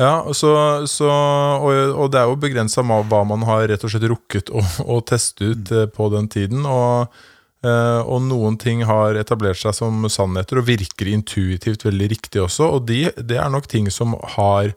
Ja, 0.00 0.24
så, 0.34 0.50
så, 0.90 1.06
og, 1.06 1.74
og 1.94 2.08
det 2.10 2.18
er 2.18 2.26
jo 2.26 2.40
begrensa 2.42 2.82
hva 2.82 3.20
man 3.28 3.44
har 3.46 3.68
rett 3.70 3.84
og 3.86 3.92
slett 3.92 4.08
rukket 4.10 4.50
å, 4.50 4.62
å 4.90 4.98
teste 5.06 5.52
ut 5.52 5.70
eh, 5.70 5.86
på 5.86 6.08
den 6.10 6.26
tiden. 6.32 6.64
Og, 6.66 7.14
eh, 7.62 8.00
og 8.02 8.24
noen 8.26 8.58
ting 8.58 8.82
har 8.88 9.14
etablert 9.20 9.60
seg 9.60 9.76
som 9.78 10.08
sannheter 10.10 10.58
og 10.58 10.66
virker 10.66 11.12
intuitivt 11.12 11.86
veldig 11.86 12.10
riktig 12.10 12.42
også. 12.42 12.72
Og 12.74 12.88
de, 12.90 13.06
det 13.22 13.38
er 13.38 13.54
nok 13.54 13.70
ting 13.70 13.86
som 13.94 14.18
har 14.34 14.74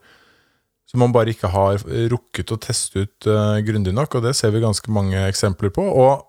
som 0.88 1.02
man 1.04 1.12
bare 1.12 1.34
ikke 1.34 1.50
har 1.52 1.82
rukket 2.14 2.54
å 2.54 2.60
teste 2.64 3.02
ut 3.04 3.28
uh, 3.28 3.58
grundig 3.60 3.92
nok, 3.92 4.14
og 4.16 4.24
det 4.24 4.32
ser 4.40 4.54
vi 4.54 4.64
ganske 4.64 4.88
mange 4.96 5.20
eksempler 5.28 5.74
på. 5.76 5.84
Og 5.84 6.22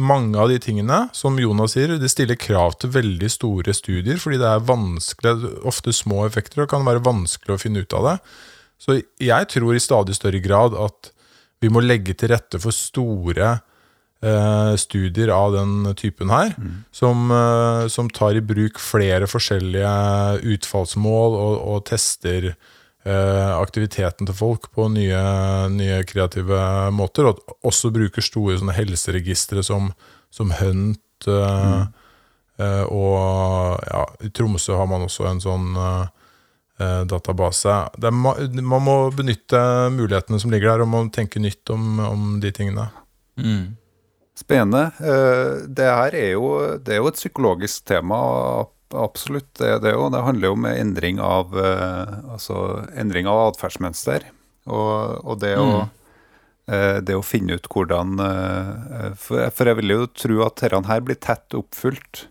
mange 0.00 0.38
av 0.40 0.50
de 0.50 0.58
tingene, 0.62 1.04
som 1.14 1.36
Jonas 1.38 1.76
sier, 1.76 1.94
det 2.00 2.10
stiller 2.10 2.38
krav 2.40 2.78
til 2.80 2.92
veldig 2.94 3.30
store 3.30 3.74
studier, 3.76 4.18
fordi 4.20 4.40
det 4.42 4.48
er 4.50 4.66
vanskelig, 4.66 5.52
ofte 5.66 5.94
små 5.94 6.24
effekter, 6.26 6.64
og 6.64 6.72
kan 6.72 6.86
være 6.86 7.04
vanskelig 7.04 7.54
å 7.54 7.60
finne 7.60 7.84
ut 7.84 7.94
av 7.96 8.08
det. 8.08 8.16
Så 8.82 8.98
jeg 9.22 9.50
tror 9.52 9.76
i 9.76 9.82
stadig 9.82 10.16
større 10.18 10.42
grad 10.44 10.74
at 10.76 11.12
vi 11.62 11.70
må 11.72 11.80
legge 11.84 12.16
til 12.18 12.32
rette 12.34 12.58
for 12.60 12.74
store 12.74 13.54
eh, 14.24 14.74
studier 14.80 15.30
av 15.32 15.54
den 15.54 15.94
typen 15.96 16.32
her, 16.34 16.52
som, 16.92 17.30
eh, 17.32 17.86
som 17.88 18.10
tar 18.10 18.36
i 18.36 18.44
bruk 18.44 18.82
flere 18.82 19.30
forskjellige 19.30 19.94
utfallsmål 20.56 21.38
og, 21.38 21.54
og 21.74 21.84
tester 21.88 22.52
aktiviteten 23.04 24.24
til 24.26 24.36
folk 24.36 24.70
på 24.72 24.86
nye, 24.88 25.18
nye 25.68 26.00
kreative 26.08 26.60
måter, 26.96 27.28
og 27.28 27.36
at 27.36 27.54
også 27.68 27.90
bruker 27.92 28.24
store 28.24 28.56
sånne 28.60 28.72
helseregistre 28.76 29.64
som, 29.66 29.90
som 30.32 30.54
Hunt. 30.56 31.00
Mm. 31.28 31.92
eh, 32.58 32.84
og 32.88 33.78
ja, 33.88 34.02
i 34.24 34.32
Tromsø 34.32 34.76
har 34.76 34.88
man 34.90 35.04
også 35.06 35.28
en 35.28 35.40
sånn 35.44 35.70
eh, 35.76 36.02
eh, 36.80 37.04
database. 37.08 37.76
Det 38.00 38.10
er, 38.10 38.60
man 38.64 38.84
må 38.84 38.98
benytte 39.14 39.60
mulighetene 39.94 40.40
som 40.40 40.52
ligger 40.52 40.74
der, 40.74 40.84
og 40.84 40.92
man 40.92 41.12
tenke 41.14 41.40
nytt 41.40 41.70
om, 41.72 41.98
om 42.04 42.28
de 42.40 42.52
tingene. 42.56 42.88
Mm. 43.40 43.76
Spennende. 44.34 44.88
Eh, 44.98 45.64
Det 45.68 45.86
her 45.86 46.16
er 46.18 46.30
jo, 46.34 46.48
det 46.82 46.96
er 46.96 47.02
jo 47.02 47.10
et 47.12 47.20
psykologisk 47.20 47.84
tema, 47.86 48.18
absolutt. 48.92 49.54
Det, 49.54 49.78
det, 49.78 49.94
jo, 49.94 50.08
det 50.12 50.22
handler 50.26 50.48
jo 50.48 50.56
om 50.56 50.66
endring 50.68 51.20
av, 51.22 51.54
eh, 51.58 52.14
altså, 52.34 52.58
endring 52.98 53.28
av 53.30 53.50
atferdsmønster. 53.50 54.28
Og, 54.64 55.24
og 55.24 55.40
det, 55.42 55.54
å, 55.60 55.86
eh, 56.72 57.00
det 57.04 57.16
å 57.16 57.24
finne 57.24 57.58
ut 57.58 57.66
hvordan 57.68 58.14
eh, 58.24 59.10
For, 59.20 59.50
for 59.52 59.68
jeg 59.68 59.76
vil 59.82 59.92
jo 59.92 60.06
tro 60.16 60.38
at 60.46 60.62
dette 60.62 60.80
her 60.88 61.02
blir 61.04 61.20
tett 61.20 61.58
oppfylt 61.58 62.28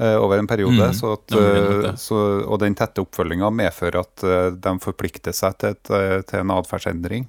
over 0.00 0.40
en 0.40 0.46
periode. 0.48 0.80
Mm, 0.80 0.94
så 0.96 1.10
at, 1.12 1.26
det. 1.28 1.90
så, 2.00 2.18
og 2.48 2.56
den 2.62 2.72
tette 2.72 3.02
oppfølginga 3.04 3.50
medfører 3.52 3.98
at 4.00 4.22
de 4.56 4.70
forplikter 4.80 5.34
seg 5.36 5.58
til, 5.60 5.74
et, 5.76 5.90
til 6.24 6.40
en 6.40 6.54
atferdsendring. 6.54 7.26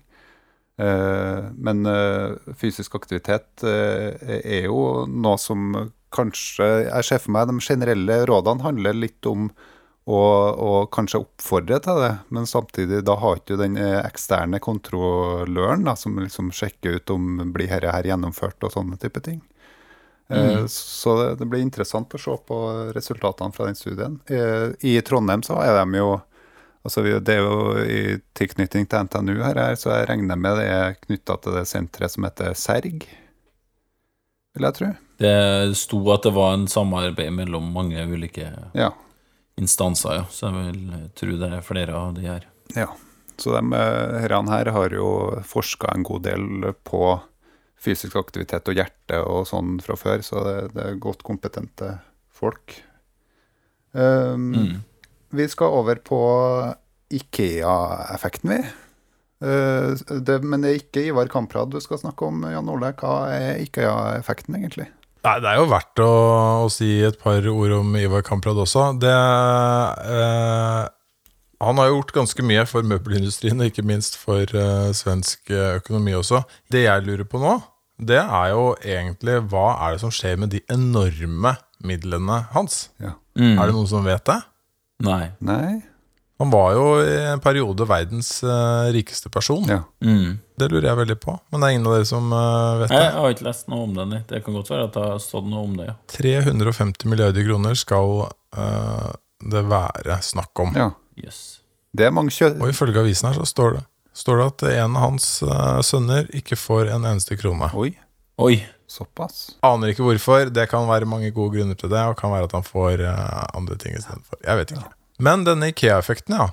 Men 0.80 1.90
fysisk 2.56 2.96
aktivitet 2.96 3.66
er 3.68 4.70
jo 4.70 5.04
noe 5.12 5.36
som 5.36 5.76
kanskje 6.14 6.66
Jeg 6.86 7.08
ser 7.08 7.22
for 7.24 7.36
meg 7.36 7.50
de 7.50 7.60
generelle 7.64 8.22
rådene 8.30 8.66
handler 8.66 8.98
litt 8.98 9.30
om 9.30 9.50
å, 10.10 10.18
å 10.18 10.72
kanskje 10.92 11.22
oppfordre 11.22 11.78
til 11.84 12.00
det, 12.02 12.12
men 12.34 12.48
samtidig 12.50 13.04
da 13.06 13.16
har 13.22 13.38
ikke 13.38 13.60
den 13.60 13.78
eh, 13.78 14.00
eksterne 14.02 14.60
kontrolløren 14.64 15.86
da, 15.86 15.96
som 15.96 16.18
liksom 16.18 16.50
sjekker 16.56 16.98
ut 16.98 17.14
om 17.14 17.54
blir 17.54 17.70
dette 17.70 17.94
her 17.94 18.10
gjennomført 18.10 18.66
og 18.66 18.74
sånne 18.74 18.98
type 19.02 19.22
ting. 19.24 19.40
Mm. 20.32 20.68
Så 20.72 21.14
det, 21.20 21.30
det 21.42 21.48
blir 21.52 21.62
interessant 21.62 22.14
å 22.16 22.22
se 22.22 22.34
på 22.48 22.58
resultatene 22.96 23.52
fra 23.52 23.68
den 23.68 23.78
studien. 23.78 24.20
Eh, 24.32 24.72
I 24.88 24.98
Trondheim 25.06 25.44
så 25.46 25.60
er 25.64 25.78
de 25.84 26.04
jo 26.04 26.20
Altså, 26.82 27.04
det 27.06 27.30
er 27.30 27.44
jo 27.46 27.76
i 27.78 28.16
tilknytning 28.34 28.88
til 28.90 29.04
NTNU 29.06 29.36
her, 29.44 29.60
så 29.78 29.92
jeg 29.94 30.08
regner 30.10 30.40
med 30.40 30.56
det 30.58 30.64
er 30.66 30.96
knytta 30.98 31.36
til 31.38 31.54
det 31.60 31.68
senteret 31.70 32.10
som 32.10 32.26
heter 32.26 32.56
SERG, 32.58 33.04
vil 34.58 34.66
jeg 34.66 34.78
tro. 34.80 34.90
Det 35.22 35.78
sto 35.78 36.00
at 36.14 36.26
det 36.26 36.34
var 36.34 36.56
en 36.58 36.68
samarbeid 36.72 37.32
mellom 37.38 37.72
mange 37.76 38.02
ulike 38.10 38.48
Ja. 38.74 38.92
instanser, 39.60 40.16
ja. 40.22 40.26
Så 40.34 40.50
jeg 40.50 40.74
vil 40.74 41.10
tro 41.16 41.38
det 41.38 41.52
er 41.54 41.62
flere 41.66 41.94
av 41.96 42.14
de 42.18 42.28
her. 42.28 42.48
ja. 42.76 42.88
Så 43.42 43.54
de 43.56 43.74
eh, 43.74 44.20
her 44.22 44.70
har 44.70 44.90
jo 44.94 45.42
forska 45.48 45.88
en 45.96 46.04
god 46.06 46.22
del 46.28 46.74
på 46.86 47.20
fysisk 47.82 48.16
aktivitet 48.20 48.68
og 48.70 48.76
hjerte 48.78 49.18
og 49.26 49.48
sånn 49.50 49.80
fra 49.82 49.96
før, 49.98 50.22
så 50.22 50.44
det, 50.46 50.74
det 50.76 50.84
er 50.86 51.00
godt 51.02 51.24
kompetente 51.26 51.96
folk. 52.30 52.76
Um, 53.94 54.52
Mm. 54.54 54.84
Vi 55.32 55.48
skal 55.48 55.74
over 55.74 55.96
på 55.96 56.20
Ikea-effekten, 57.10 58.50
vi. 58.52 58.60
Uh, 59.42 59.96
det, 60.22 60.42
men 60.44 60.62
det 60.62 60.70
er 60.70 60.80
ikke 60.84 61.06
Ivar 61.10 61.30
Kamprad 61.32 61.72
du 61.74 61.80
skal 61.82 61.98
snakke 62.02 62.28
om, 62.28 62.44
Jan 62.52 62.70
Ole. 62.70 62.92
Hva 63.00 63.16
er 63.34 63.62
Ikea-effekten, 63.64 64.56
egentlig? 64.60 64.88
Nei, 65.22 65.36
Det 65.42 65.52
er 65.52 65.60
jo 65.60 65.68
verdt 65.70 66.02
å, 66.02 66.14
å 66.66 66.70
si 66.74 66.96
et 67.06 67.20
par 67.22 67.46
ord 67.52 67.76
om 67.78 67.94
Ivar 68.00 68.24
Kamprad 68.26 68.58
også. 68.58 68.88
Det, 69.02 69.12
eh, 69.12 70.88
han 71.62 71.82
har 71.82 71.92
gjort 71.92 72.14
ganske 72.16 72.46
mye 72.46 72.64
for 72.66 72.88
møbelindustrien, 72.90 73.62
og 73.62 73.70
ikke 73.70 73.86
minst 73.86 74.18
for 74.18 74.42
eh, 74.42 74.90
svensk 74.98 75.54
eh, 75.54 75.78
økonomi 75.78 76.16
også. 76.18 76.42
Det 76.74 76.88
jeg 76.88 77.06
lurer 77.06 77.28
på 77.30 77.42
nå, 77.42 77.60
det 78.02 78.18
er 78.24 78.48
jo 78.50 78.72
egentlig 78.82 79.38
hva 79.52 79.76
er 79.86 79.94
det 79.94 80.02
som 80.02 80.14
skjer 80.14 80.42
med 80.42 80.56
de 80.56 80.64
enorme 80.74 81.54
midlene 81.86 82.40
hans? 82.56 82.88
Ja. 83.02 83.14
Mm. 83.38 83.60
Er 83.60 83.70
det 83.70 83.76
noen 83.78 83.92
som 83.92 84.08
vet 84.08 84.26
det? 84.26 84.40
Nei. 85.06 85.24
Nei? 85.38 85.82
Han 86.42 86.50
var 86.50 86.72
jo 86.74 86.86
i 87.06 87.18
en 87.30 87.42
periode 87.44 87.86
verdens 87.86 88.32
eh, 88.42 88.88
rikeste 88.96 89.30
person. 89.30 89.62
Ja. 89.70 89.84
Mm. 90.02 90.40
Det 90.58 90.70
lurer 90.72 90.88
jeg 90.90 90.98
veldig 90.98 91.18
på. 91.22 91.36
Men 91.54 91.62
det 91.62 91.68
er 91.68 91.76
ingen 91.76 91.86
av 91.86 91.94
dere 92.00 92.08
som 92.10 92.32
eh, 92.34 92.80
vet 92.80 92.90
det. 92.90 93.02
Jeg 93.04 93.12
har 93.14 93.36
ikke 93.36 93.46
lest 93.46 93.68
noe 93.70 93.86
om 93.86 93.94
den. 93.94 94.16
Det 94.26 94.40
kan 94.42 94.58
godt 94.58 94.72
være 94.74 94.88
at 94.88 94.96
det 94.98 95.04
har 95.06 95.22
stått 95.22 95.46
noe 95.52 95.62
om 95.68 95.76
det, 95.78 95.92
ja. 95.92 95.96
350 96.16 97.12
milliarder 97.14 97.46
kroner 97.46 97.78
skal 97.78 98.24
uh, 98.58 99.12
det 99.54 99.62
være 99.70 100.18
snakk 100.26 100.66
om. 100.66 100.74
ja. 100.78 100.90
Yes. 101.22 101.60
Det 101.94 102.08
er 102.08 102.14
mange 102.16 102.32
kjø... 102.34 102.54
Og 102.58 102.72
ifølge 102.72 103.04
avisen 103.04 103.28
her 103.30 103.38
så 103.38 103.46
står 103.46 103.76
det, 103.76 103.82
står 104.18 104.40
det 104.40 104.46
at 104.48 104.64
en 104.72 104.96
av 104.96 105.04
hans 105.04 105.28
uh, 105.46 105.82
sønner 105.86 106.30
ikke 106.34 106.58
får 106.58 106.90
en 106.96 107.06
eneste 107.06 107.38
krone. 107.38 107.70
Oi, 107.78 107.92
Oi. 108.42 108.56
såpass. 108.90 109.52
Aner 109.68 109.92
ikke 109.92 110.08
hvorfor. 110.08 110.50
Det 110.50 110.66
kan 110.72 110.90
være 110.90 111.10
mange 111.10 111.30
gode 111.36 111.60
grunner 111.60 111.78
til 111.78 111.92
det, 111.92 112.02
og 112.08 112.18
kan 112.18 112.34
være 112.34 112.50
at 112.50 112.58
han 112.58 112.66
får 112.66 113.06
uh, 113.06 113.44
andre 113.60 113.78
ting 113.78 113.94
istedenfor. 114.00 114.42
Jeg 114.48 114.64
vet 114.64 114.74
ikke. 114.74 114.90
Men 115.22 115.46
denne 115.46 115.70
Ikea-effekten, 115.72 116.38
ja. 116.38 116.50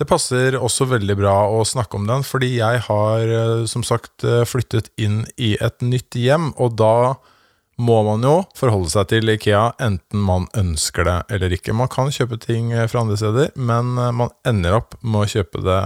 Det 0.00 0.06
passer 0.08 0.56
også 0.56 0.86
veldig 0.88 1.14
bra 1.18 1.34
å 1.52 1.60
snakke 1.68 1.98
om 1.98 2.06
den, 2.08 2.22
fordi 2.24 2.54
jeg 2.56 2.80
har 2.86 3.32
eh, 3.36 3.66
som 3.68 3.84
sagt 3.84 4.24
eh, 4.24 4.46
flyttet 4.48 4.88
inn 4.96 5.26
i 5.36 5.52
et 5.60 5.84
nytt 5.84 6.16
hjem, 6.16 6.54
og 6.56 6.78
da 6.80 7.18
må 7.80 7.98
man 8.06 8.24
jo 8.24 8.32
forholde 8.56 8.88
seg 8.92 9.10
til 9.12 9.32
Ikea 9.34 9.74
enten 9.80 10.24
man 10.24 10.46
ønsker 10.56 11.04
det 11.04 11.18
eller 11.36 11.52
ikke. 11.52 11.76
Man 11.76 11.92
kan 11.92 12.08
kjøpe 12.12 12.40
ting 12.40 12.72
eh, 12.72 12.88
fra 12.88 13.04
andre 13.04 13.18
steder, 13.20 13.52
men 13.60 13.92
man 13.94 14.32
ender 14.48 14.78
opp 14.80 14.96
med 15.04 15.20
å 15.20 15.30
kjøpe 15.36 15.60
det 15.68 15.82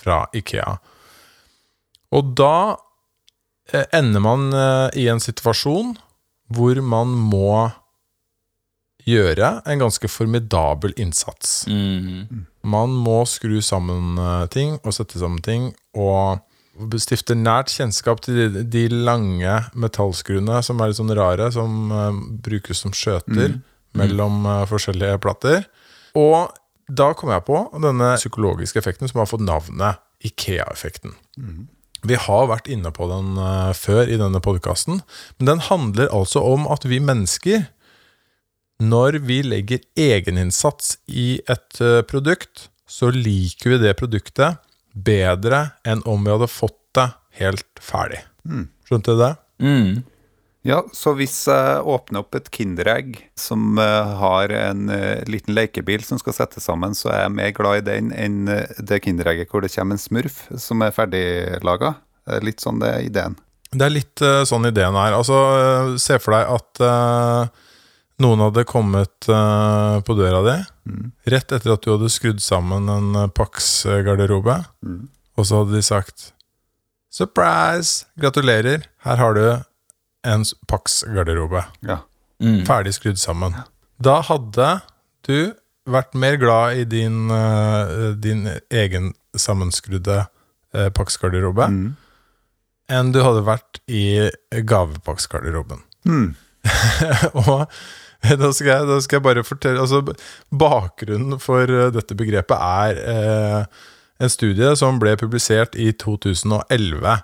fra 0.00 0.22
Ikea. 0.36 0.78
Og 2.16 2.32
da 2.40 2.78
ender 3.92 4.22
man 4.24 4.48
i 4.96 5.04
en 5.12 5.20
situasjon 5.20 5.90
hvor 6.56 6.78
man 6.80 7.12
må 7.12 7.68
gjøre 9.08 9.50
en 9.68 9.82
ganske 9.82 10.10
formidabel 10.10 10.94
innsats. 11.00 11.62
Mm. 11.70 12.44
Man 12.68 12.94
må 13.06 13.22
skru 13.28 13.58
sammen 13.64 14.18
eh, 14.20 14.44
ting 14.52 14.76
og 14.82 14.94
sette 14.96 15.20
sammen 15.20 15.42
ting, 15.44 15.72
og 15.96 16.44
stifte 17.02 17.34
nært 17.34 17.72
kjennskap 17.74 18.20
til 18.22 18.38
de, 18.38 18.62
de 18.70 18.84
lange 18.92 19.54
metallskruene 19.74 20.60
som 20.64 20.78
er 20.78 20.90
litt 20.90 21.00
sånn 21.00 21.14
rare, 21.16 21.50
som 21.54 21.90
uh, 21.90 22.12
brukes 22.44 22.84
som 22.84 22.94
skjøter 22.94 23.56
mellom 23.98 24.44
uh, 24.46 24.62
forskjellige 24.70 25.18
plater. 25.24 25.66
Og 26.18 26.52
da 26.86 27.08
kom 27.18 27.32
jeg 27.34 27.44
på 27.48 27.64
denne 27.82 28.12
psykologiske 28.20 28.78
effekten 28.80 29.10
som 29.10 29.24
har 29.24 29.30
fått 29.30 29.42
navnet 29.44 29.98
Ikea-effekten. 30.24 31.16
Vi 32.06 32.16
har 32.18 32.46
vært 32.50 32.70
inne 32.70 32.90
på 32.94 33.06
den 33.10 33.36
før 33.74 34.08
i 34.08 34.16
denne 34.18 34.40
podkasten, 34.42 35.02
men 35.38 35.50
den 35.50 35.60
handler 35.66 36.10
altså 36.14 36.42
om 36.46 36.64
at 36.70 36.86
vi 36.88 36.98
mennesker, 37.02 37.66
når 38.82 39.18
vi 39.26 39.40
legger 39.42 39.82
egeninnsats 39.98 40.96
i 41.10 41.40
et 41.50 41.80
eh, 41.82 42.02
produkt, 42.06 42.68
så 42.88 43.10
liker 43.12 43.74
vi 43.74 43.80
det 43.82 43.96
produktet 43.98 44.60
bedre 44.94 45.68
enn 45.86 46.02
om 46.08 46.22
vi 46.24 46.32
hadde 46.32 46.50
fått 46.50 46.78
det 46.96 47.10
helt 47.42 47.82
ferdig. 47.82 48.22
Skjønte 48.88 49.14
du 49.14 49.20
det? 49.20 49.34
Mm. 49.62 49.90
Ja, 50.66 50.82
så 50.92 51.14
hvis 51.16 51.36
jeg 51.48 51.82
åpner 51.86 52.24
opp 52.24 52.34
et 52.36 52.50
Kinderegg 52.52 53.18
som 53.38 53.78
eh, 53.80 54.14
har 54.20 54.52
en 54.52 54.88
eh, 54.92 55.22
liten 55.30 55.54
lekebil 55.56 56.02
som 56.04 56.20
skal 56.20 56.34
settes 56.36 56.66
sammen, 56.68 56.96
så 56.98 57.12
er 57.12 57.22
jeg 57.22 57.36
mer 57.36 57.52
glad 57.56 57.82
i 57.82 57.86
den 57.86 58.10
enn 58.12 58.50
eh, 58.52 58.80
det 58.80 59.00
Kinderegget 59.04 59.52
hvor 59.52 59.64
det 59.64 59.72
kommer 59.72 59.96
en 59.96 60.02
smurf 60.02 60.42
som 60.60 60.82
er 60.84 60.96
ferdiglaga. 60.96 61.94
Er 62.28 62.44
litt 62.44 62.60
sånn 62.64 62.82
det 62.82 62.90
er 62.90 63.06
ideen. 63.06 63.38
Det 63.70 63.86
er 63.86 63.94
litt 63.94 64.24
eh, 64.24 64.42
sånn 64.48 64.68
ideen 64.68 64.98
er. 64.98 65.16
Altså, 65.16 65.38
eh, 65.60 65.94
se 66.02 66.18
for 66.20 66.36
deg 66.36 66.52
at 66.58 66.84
eh, 66.84 67.64
noen 68.18 68.40
hadde 68.42 68.64
kommet 68.66 69.28
uh, 69.30 70.00
på 70.02 70.14
døra 70.18 70.40
di 70.46 70.56
rett 71.30 71.52
etter 71.52 71.74
at 71.74 71.84
du 71.84 71.92
hadde 71.92 72.08
skrudd 72.10 72.40
sammen 72.42 72.88
en 72.90 73.08
uh, 73.16 73.26
Pax-garderobe, 73.28 74.56
og 75.38 75.46
så 75.46 75.60
hadde 75.62 75.76
de 75.76 75.82
sagt 75.86 76.32
Surprise! 77.10 78.06
Gratulerer, 78.20 78.84
her 79.04 79.16
har 79.16 79.34
du 79.34 79.44
en 80.28 80.44
Pax-garderobe. 80.68 81.62
Ja. 81.86 82.00
Mm. 82.42 82.64
Ferdig 82.68 82.92
skrudd 82.98 83.18
sammen. 83.18 83.54
Da 84.02 84.18
hadde 84.28 84.68
du 85.26 85.54
vært 85.88 86.12
mer 86.14 86.36
glad 86.38 86.76
i 86.82 86.84
din, 86.84 87.30
uh, 87.32 88.12
din 88.20 88.44
egen 88.70 89.14
sammenskrudde 89.36 90.26
uh, 90.74 90.88
Pax-garderobe 90.94 91.68
Mm. 91.72 91.96
enn 92.88 93.10
du 93.12 93.18
hadde 93.24 93.42
vært 93.44 93.80
i 93.88 94.28
gavepaksgarderoben. 94.52 95.82
Hmm. 96.08 96.30
og 97.44 97.68
da 98.22 98.50
skal, 98.50 98.72
jeg, 98.72 98.88
da 98.88 98.96
skal 99.04 99.20
jeg 99.20 99.26
bare 99.28 99.44
fortelle 99.46 99.84
altså, 99.84 100.02
Bakgrunnen 100.50 101.38
for 101.42 101.70
eh, 101.70 101.92
dette 101.94 102.16
begrepet 102.18 102.58
er 102.58 102.98
eh, 103.12 103.84
en 104.18 104.32
studie 104.32 104.72
som 104.78 104.98
ble 104.98 105.14
publisert 105.20 105.78
i 105.78 105.92
2011. 105.94 107.20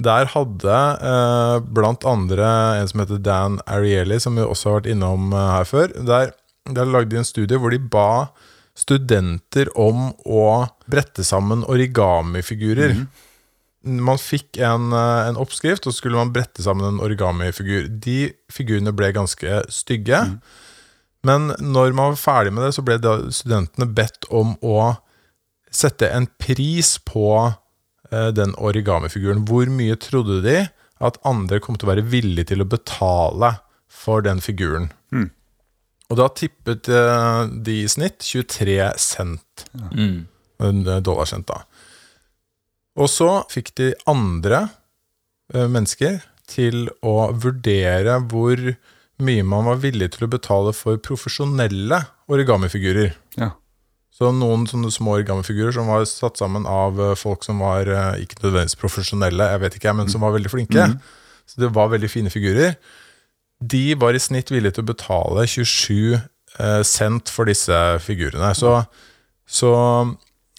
Der 0.00 0.30
hadde 0.32 0.76
eh, 1.04 1.56
blant 1.76 2.06
andre 2.08 2.52
en 2.80 2.88
som 2.88 3.02
heter 3.02 3.20
Dan 3.20 3.58
Ariely, 3.68 4.20
som 4.22 4.38
vi 4.38 4.46
også 4.46 4.70
har 4.70 4.78
vært 4.80 4.92
innom 4.94 5.34
eh, 5.34 5.50
her 5.58 5.68
før. 5.68 5.92
Der, 6.08 6.32
der 6.70 6.88
lagde 6.88 7.12
de 7.12 7.20
en 7.20 7.28
studie 7.28 7.60
hvor 7.60 7.74
de 7.74 7.82
ba 7.82 8.30
studenter 8.78 9.68
om 9.76 10.14
å 10.24 10.44
brette 10.88 11.24
sammen 11.26 11.66
origamifigurer. 11.68 12.94
Man 13.82 14.18
fikk 14.20 14.58
en, 14.60 14.92
eh, 14.92 15.28
en 15.28 15.38
oppskrift, 15.40 15.86
og 15.86 15.94
så 15.94 16.02
skulle 16.02 16.18
man 16.20 16.32
brette 16.34 16.62
sammen 16.62 16.84
en 16.84 17.00
origamifigur. 17.00 17.88
De 17.88 18.32
figurene 18.52 18.92
ble 18.92 19.12
ganske 19.16 19.62
stygge. 19.72 20.20
Men 21.24 21.52
når 21.60 21.94
man 21.96 22.12
var 22.12 22.20
ferdig 22.20 22.52
med 22.52 22.64
det, 22.64 22.74
så 22.76 22.84
ble 22.84 22.98
da 23.00 23.16
studentene 23.32 23.88
bedt 23.88 24.28
om 24.30 24.54
å 24.60 24.98
sette 25.70 26.10
en 26.10 26.26
pris 26.40 26.98
på 27.08 27.26
eh, 28.12 28.30
den 28.36 28.54
origamifiguren. 28.58 29.46
Hvor 29.48 29.68
mye 29.72 29.96
trodde 29.96 30.42
de 30.44 30.58
at 31.00 31.20
andre 31.24 31.60
kom 31.60 31.76
til 31.76 31.88
å 31.88 31.94
være 31.94 32.08
villige 32.12 32.52
til 32.52 32.64
å 32.64 32.68
betale 32.68 33.54
for 33.88 34.20
den 34.20 34.40
figuren? 34.44 34.90
Og 36.10 36.18
da 36.20 36.28
tippet 36.36 36.88
eh, 36.92 37.42
de 37.48 37.80
i 37.84 37.88
snitt 37.88 38.20
23 38.26 38.80
cent. 39.00 39.68
Mm. 39.72 40.26
En 40.60 40.84
dollarcent, 41.00 41.48
da. 41.48 41.62
Og 42.98 43.10
så 43.10 43.30
fikk 43.52 43.74
de 43.78 43.92
andre 44.10 44.64
eh, 45.54 45.68
mennesker 45.70 46.20
til 46.50 46.88
å 47.06 47.30
vurdere 47.30 48.18
hvor 48.30 48.58
mye 49.20 49.44
man 49.46 49.68
var 49.68 49.80
villig 49.82 50.14
til 50.14 50.26
å 50.26 50.32
betale 50.32 50.72
for 50.76 50.98
profesjonelle 51.04 52.02
origamifigurer. 52.32 53.12
Ja. 53.38 53.52
Så 54.20 54.32
noen 54.36 54.66
sånne 54.68 54.90
små 54.92 55.14
origamifigurer 55.18 55.72
som 55.76 55.88
var 55.88 56.04
satt 56.08 56.40
sammen 56.40 56.66
av 56.68 56.98
eh, 57.00 57.16
folk 57.18 57.46
som 57.46 57.62
var 57.64 57.88
eh, 57.88 58.24
ikke 58.24 58.42
nødvendigvis 58.42 58.80
profesjonelle, 58.80 59.52
jeg 59.54 59.62
vet 59.62 59.78
ikke, 59.78 59.94
men 59.96 60.10
som 60.12 60.24
var 60.26 60.34
veldig 60.36 60.52
flinke. 60.52 60.88
Så 61.48 61.62
det 61.62 61.70
var 61.74 61.92
veldig 61.92 62.10
fine 62.10 62.32
figurer. 62.32 62.76
De 63.60 63.84
var 64.00 64.16
i 64.16 64.22
snitt 64.22 64.52
villige 64.52 64.76
til 64.76 64.84
å 64.84 64.90
betale 64.92 65.46
27 65.48 66.16
eh, 66.16 66.82
cent 66.86 67.32
for 67.32 67.48
disse 67.48 67.78
figurene. 68.04 68.52
Så, 68.56 68.76
så 69.48 69.72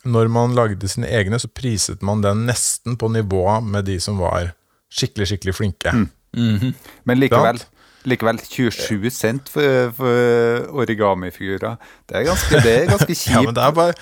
når 0.04 0.32
man 0.34 0.56
lagde 0.58 0.88
sine 0.90 1.10
egne, 1.10 1.40
så 1.40 1.50
priset 1.52 2.02
man 2.06 2.24
den 2.24 2.46
nesten 2.48 2.98
på 2.98 3.10
nivå 3.12 3.46
med 3.62 3.86
de 3.90 4.00
som 4.02 4.18
var 4.22 4.54
skikkelig, 4.92 5.32
skikkelig 5.32 5.56
flinke. 5.58 5.94
Mhm. 6.38 6.74
Men 7.04 7.20
likevel, 7.20 7.62
likevel 8.08 8.42
27 8.42 9.10
cent 9.14 9.52
for, 9.52 9.94
for 9.98 10.74
origamifigurer. 10.84 11.78
Det 12.10 12.20
er 12.20 12.28
ganske, 12.32 12.66
det 12.66 12.76
er 12.76 12.92
ganske 12.92 13.16
kjipt. 13.16 13.32
Ja, 13.36 13.46
men 13.46 13.58
det 13.58 13.64
er 13.64 13.78
bare 13.78 13.96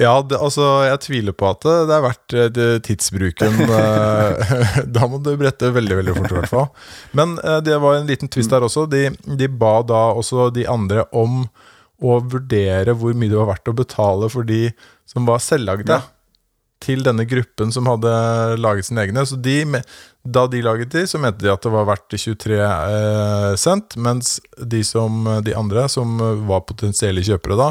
Ja, 0.00 0.14
det, 0.24 0.38
altså, 0.40 0.64
jeg 0.88 0.98
tviler 1.04 1.34
på 1.36 1.50
at 1.52 1.62
det, 1.62 1.74
det 1.86 1.94
er 1.94 2.02
verdt 2.02 2.34
eh, 2.34 2.48
det, 2.50 2.68
tidsbruken. 2.88 3.60
eh, 3.78 4.54
da 4.96 5.06
må 5.06 5.20
du 5.22 5.34
brette 5.38 5.70
veldig, 5.70 5.98
veldig 6.00 6.16
fort, 6.16 6.32
i 6.32 6.38
hvert 6.40 6.50
fall. 6.50 6.70
Men 7.12 7.36
eh, 7.44 7.60
det 7.62 7.76
var 7.78 8.00
en 8.00 8.08
liten 8.08 8.32
twist 8.32 8.50
der 8.50 8.66
også. 8.66 8.88
De, 8.90 9.10
de 9.38 9.48
ba 9.48 9.76
da 9.86 10.08
også 10.16 10.50
de 10.56 10.66
andre 10.66 11.06
om 11.12 11.44
å 12.02 12.18
vurdere 12.20 12.94
hvor 12.98 13.14
mye 13.16 13.30
det 13.30 13.38
var 13.38 13.52
verdt 13.54 13.70
å 13.70 13.78
betale 13.78 14.28
for 14.32 14.48
de 14.48 14.66
som 15.08 15.28
var 15.28 15.42
selvlagde. 15.44 16.00
Ja. 16.00 16.02
Til 16.82 17.04
denne 17.06 17.22
gruppen 17.30 17.70
som 17.70 17.86
hadde 17.86 18.12
laget 18.58 18.88
sine 18.88 19.04
egne. 19.04 19.22
Så 19.28 19.36
de, 19.38 19.60
da 20.26 20.48
de 20.50 20.62
laget 20.66 20.90
de, 20.90 21.04
så 21.06 21.20
mente 21.22 21.44
de 21.44 21.52
at 21.52 21.62
det 21.62 21.70
var 21.70 21.86
verdt 21.86 22.16
23 22.18 22.58
eh, 22.58 23.50
cent. 23.62 23.94
Mens 24.02 24.40
de, 24.58 24.82
som, 24.86 25.28
de 25.46 25.54
andre, 25.54 25.86
som 25.92 26.18
var 26.48 26.64
potensielle 26.66 27.22
kjøpere 27.22 27.60
da, 27.60 27.68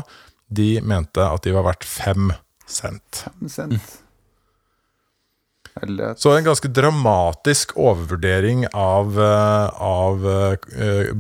de 0.48 0.70
mente 0.84 1.26
at 1.28 1.44
de 1.44 1.56
var 1.56 1.68
verdt 1.68 1.88
5 1.88 2.32
cent. 2.72 3.26
Cent. 3.52 4.00
Eller 5.82 6.16
Så 6.16 6.34
en 6.36 6.44
ganske 6.44 6.68
dramatisk 6.68 7.78
overvurdering 7.80 8.66
av, 8.74 9.20
eh, 9.20 9.82
av 9.82 10.28
eh, 10.28 11.14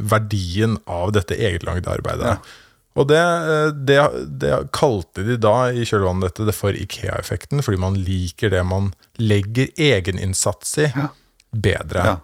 verdien 0.00 0.78
av 0.86 1.12
dette 1.16 1.36
egenlagde 1.38 1.90
arbeidet. 1.90 2.36
Ja. 2.36 2.62
Og 2.96 3.08
det, 3.10 3.20
eh, 3.20 3.70
det, 3.88 3.98
det 4.40 4.52
kalte 4.76 5.24
de 5.26 5.36
da 5.40 5.68
i 5.68 5.84
kjølvannet 5.84 6.30
dette 6.30 6.46
det 6.48 6.54
for 6.56 6.76
Ikea-effekten, 6.76 7.60
fordi 7.64 7.80
man 7.82 7.98
liker 8.06 8.52
det 8.54 8.62
man 8.64 8.92
legger 9.20 9.68
egeninnsats 9.76 10.78
i, 10.80 10.90
Ja. 10.96 11.10
bedre. 11.52 12.06
Ja. 12.06 12.16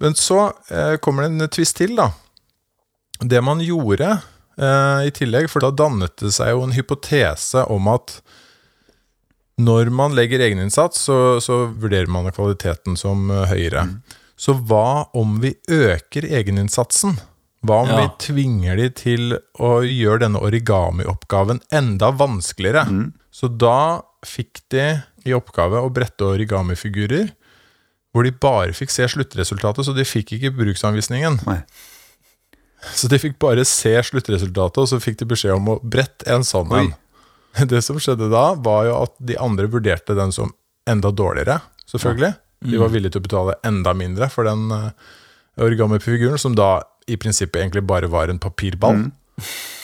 Men 0.00 0.14
så 0.16 0.52
eh, 0.70 0.96
kommer 1.00 1.24
det 1.26 1.34
en 1.34 1.52
twist 1.52 1.76
til, 1.76 1.94
da. 1.96 2.10
Det 3.20 3.40
man 3.44 3.60
gjorde 3.64 4.08
eh, 4.60 5.06
i 5.08 5.12
tillegg, 5.16 5.48
for 5.52 5.64
da 5.64 5.70
dannet 5.72 6.16
det 6.20 6.32
seg 6.36 6.52
jo 6.52 6.64
en 6.64 6.74
hypotese 6.76 7.64
om 7.72 7.88
at 7.92 8.18
når 9.56 9.88
man 9.88 10.12
legger 10.12 10.42
egeninnsats, 10.44 11.06
så, 11.08 11.38
så 11.40 11.62
vurderer 11.72 12.10
man 12.12 12.28
kvaliteten 12.28 12.96
som 13.00 13.30
høyere. 13.30 13.46
høyere. 13.48 13.86
Så 14.36 14.52
hva 14.68 15.08
om 15.16 15.38
vi 15.40 15.54
øker 15.72 16.26
egeninnsatsen? 16.28 17.16
Hva 17.66 17.80
om 17.82 17.88
Ja. 17.88 17.96
vi 18.02 18.08
tvinger 18.32 18.76
de 18.76 18.90
til 18.90 19.38
å 19.58 19.80
gjøre 19.82 20.20
denne 20.26 20.40
origami-oppgaven 20.44 21.60
enda 21.72 22.10
vanskeligere? 22.12 22.84
Så 23.32 23.48
da 23.56 24.02
fikk 24.24 24.60
de 24.70 25.02
i 25.24 25.32
oppgave 25.32 25.80
å 25.82 25.90
brette 25.92 26.22
origami-figurer, 26.24 27.32
hvor 28.14 28.24
de 28.24 28.30
bare 28.30 28.72
fikk 28.72 28.90
se 28.90 29.08
sluttresultatet, 29.08 29.84
så 29.84 29.94
de 29.96 30.04
fikk 30.04 30.36
ikke 30.38 30.54
bruksanvisningen. 30.56 31.40
Nei. 31.46 31.62
Så 32.94 33.08
de 33.08 33.18
fikk 33.18 33.38
bare 33.42 33.64
se 33.64 33.96
sluttresultatet, 34.02 34.78
og 34.78 34.88
så 34.88 35.00
fikk 35.02 35.18
de 35.18 35.24
beskjed 35.32 35.56
om 35.56 35.68
å 35.74 35.80
brette 35.82 36.26
en 36.30 36.44
sånn 36.46 36.70
en. 36.76 36.94
Det 37.66 37.82
som 37.82 37.96
skjedde 37.96 38.28
da, 38.30 38.54
var 38.54 38.84
jo 38.84 39.02
at 39.02 39.14
de 39.18 39.36
andre 39.40 39.66
vurderte 39.66 40.14
den 40.14 40.30
som 40.32 40.52
enda 40.86 41.10
dårligere, 41.10 41.62
selvfølgelig. 41.88 42.36
De 42.64 42.80
var 42.80 42.92
villige 42.92 43.14
til 43.14 43.22
å 43.22 43.26
betale 43.26 43.56
enda 43.66 43.92
mindre 43.96 44.28
for 44.32 44.48
den 44.48 44.70
uh, 44.72 44.90
origami-figuren, 45.60 46.38
som 46.40 46.56
da 46.56 46.80
i 47.06 47.18
prinsippet 47.20 47.60
egentlig 47.60 47.84
bare 47.86 48.10
var 48.10 48.32
en 48.32 48.40
papirball. 48.42 49.06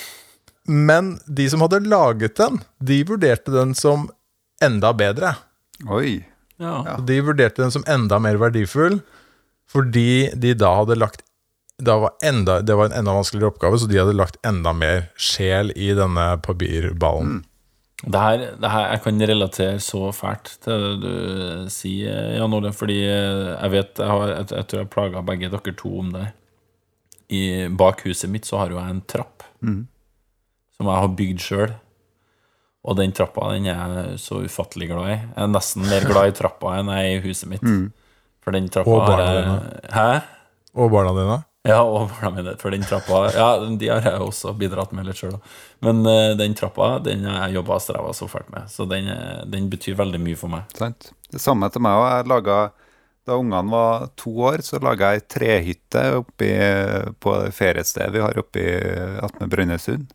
Men 0.88 1.16
de 1.26 1.48
som 1.50 1.62
hadde 1.64 1.82
laget 1.86 2.36
den, 2.38 2.60
de 2.78 3.02
vurderte 3.06 3.54
den 3.54 3.74
som 3.78 4.08
enda 4.62 4.92
bedre. 4.94 5.34
Oi. 5.90 6.22
Ja. 6.62 6.96
De 7.02 7.18
vurderte 7.26 7.64
den 7.64 7.74
som 7.74 7.84
enda 7.90 8.20
mer 8.22 8.38
verdifull, 8.38 9.00
fordi 9.70 10.30
de 10.38 10.54
da 10.58 10.76
hadde 10.82 10.98
lagt 11.00 11.26
da 11.82 11.96
var 11.98 12.12
enda, 12.22 12.60
Det 12.62 12.74
var 12.78 12.84
en 12.84 12.92
enda 12.92 13.14
vanskeligere 13.16 13.50
oppgave, 13.50 13.78
så 13.78 13.88
de 13.90 13.98
hadde 13.98 14.14
lagt 14.14 14.36
enda 14.46 14.70
mer 14.76 15.08
sjel 15.18 15.72
i 15.74 15.90
denne 15.96 16.36
papirballen. 16.44 17.40
Det 18.02 18.18
her, 18.18 18.38
det 18.58 18.70
her, 18.70 18.86
Jeg 18.90 19.02
kan 19.04 19.20
relatere 19.30 19.80
så 19.80 20.12
fælt 20.12 20.56
til 20.64 20.72
det 20.72 20.96
du 21.02 21.68
sier, 21.70 22.32
Jan 22.38 22.54
Ole, 22.56 22.72
fordi 22.74 22.96
jeg 23.06 23.70
vet 23.70 23.98
Jeg, 23.98 24.08
har, 24.10 24.26
jeg, 24.32 24.46
jeg 24.50 24.66
tror 24.66 24.80
jeg 24.80 24.90
plaga 24.90 25.22
begge 25.22 25.50
dere 25.52 25.74
to 25.78 25.92
om 26.00 26.10
det. 26.12 26.26
I, 27.30 27.68
bak 27.68 28.02
huset 28.04 28.28
mitt 28.30 28.44
så 28.44 28.58
har 28.58 28.70
jo 28.74 28.80
jeg 28.80 28.90
en 28.90 29.04
trapp 29.08 29.44
som 30.76 30.86
jeg 30.90 30.98
har 31.04 31.08
bygd 31.16 31.40
sjøl. 31.40 31.72
Og 32.82 32.96
den 32.98 33.12
trappa 33.14 33.52
den 33.54 33.66
er 33.70 33.78
jeg 33.78 34.18
så 34.18 34.40
ufattelig 34.42 34.88
glad 34.90 35.06
i. 35.12 35.14
Jeg 35.14 35.38
er 35.44 35.46
nesten 35.54 35.82
mer 35.86 36.02
glad 36.10 36.32
i 36.32 36.34
trappa 36.34 36.74
enn 36.80 36.90
jeg 36.90 37.12
er 37.12 37.20
i 37.20 37.22
huset 37.28 37.48
mitt. 37.48 37.62
For 38.42 38.50
den 38.50 38.66
trappa 38.68 38.90
Og 38.90 39.06
barna 39.06 39.28
dine. 39.38 39.58
Hæ? 39.94 40.08
Og 40.74 40.90
barna 40.90 41.14
dine? 41.14 41.36
Ja, 41.62 41.78
og 41.86 42.10
barna 42.10 42.30
mine. 42.34 42.54
For 42.58 42.74
den 42.74 42.82
trappa 42.82 43.28
Ja, 43.30 43.48
de 43.78 43.90
har 43.90 44.02
jeg 44.02 44.22
også 44.24 44.50
bidratt 44.58 44.94
med 44.96 45.06
litt 45.06 45.20
sjøl, 45.20 45.36
Men 45.84 46.02
uh, 46.06 46.34
den 46.38 46.56
trappa 46.58 46.96
den 47.04 47.22
har 47.28 47.46
jeg 47.46 47.60
jobba 47.60 47.76
og 47.78 47.84
streva 47.84 48.14
så 48.16 48.26
fælt 48.30 48.50
med. 48.50 48.70
Så 48.70 48.86
den, 48.90 49.08
eh, 49.08 49.44
den 49.46 49.68
betyr 49.70 49.94
veldig 49.98 50.20
mye 50.22 50.38
for 50.38 50.50
meg. 50.50 50.66
Sant? 50.78 51.12
Det 51.30 51.40
samme 51.40 51.70
til 51.70 51.84
meg 51.84 51.98
òg. 51.98 52.72
Da 53.22 53.36
ungene 53.38 53.70
var 53.70 54.08
to 54.18 54.32
år, 54.50 54.64
så 54.66 54.80
laga 54.82 55.12
jeg 55.12 55.20
ei 55.20 55.28
trehytte 55.30 56.00
oppi, 56.18 56.48
på 57.22 57.34
feriestedet 57.54 58.10
vi 58.10 58.24
har 58.24 58.40
oppi 58.42 58.64
attmed 59.22 59.52
Brønnøysund. 59.52 60.10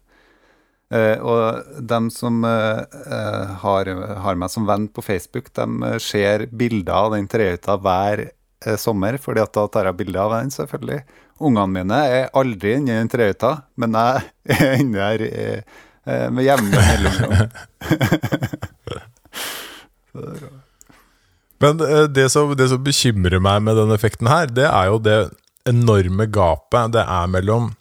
Eh, 0.88 1.20
og 1.20 1.84
dem 1.84 2.08
som 2.14 2.44
eh, 2.48 3.56
har, 3.64 3.90
har 4.24 4.40
meg 4.40 4.52
som 4.52 4.68
venn 4.68 4.88
på 4.88 5.04
Facebook, 5.04 5.52
de 5.56 5.96
ser 6.04 6.48
bilder 6.56 6.94
av 6.96 7.16
den 7.16 7.28
trehytta 7.32 7.76
hver 7.84 8.24
eh, 8.30 8.78
sommer, 8.80 9.20
fordi 9.20 9.44
at 9.44 9.56
da 9.58 9.66
tar 9.72 9.90
jeg 9.90 10.00
bilder 10.00 10.24
av 10.24 10.36
den, 10.38 10.54
selvfølgelig. 10.56 11.02
Ungene 11.40 11.68
mine 11.70 11.98
er 12.10 12.30
aldri 12.38 12.76
inni 12.80 12.96
den 12.96 13.10
trehytta, 13.12 13.52
men 13.78 13.94
jeg 13.94 14.22
er 14.58 14.80
inni 14.82 14.98
der 14.98 15.22
eh, 15.28 15.62
eh, 16.08 16.28
med 16.34 16.48
jevne 16.48 16.82
mellomrom. 16.88 17.36
Men 21.62 21.80
eh, 21.82 22.04
det 22.14 22.28
som, 22.34 22.52
det 22.58 22.68
som 22.72 22.82
bekymrer 22.86 23.42
meg 23.44 23.64
med 23.66 23.78
denne 23.80 23.96
effekten 23.98 24.30
her, 24.30 24.50
det 24.50 24.68
er 24.70 24.90
jo 24.92 25.00
det 25.02 25.18
enorme 25.68 26.28
gapet 26.32 26.94
det 26.96 27.02
er 27.04 27.28
mellom 27.34 27.72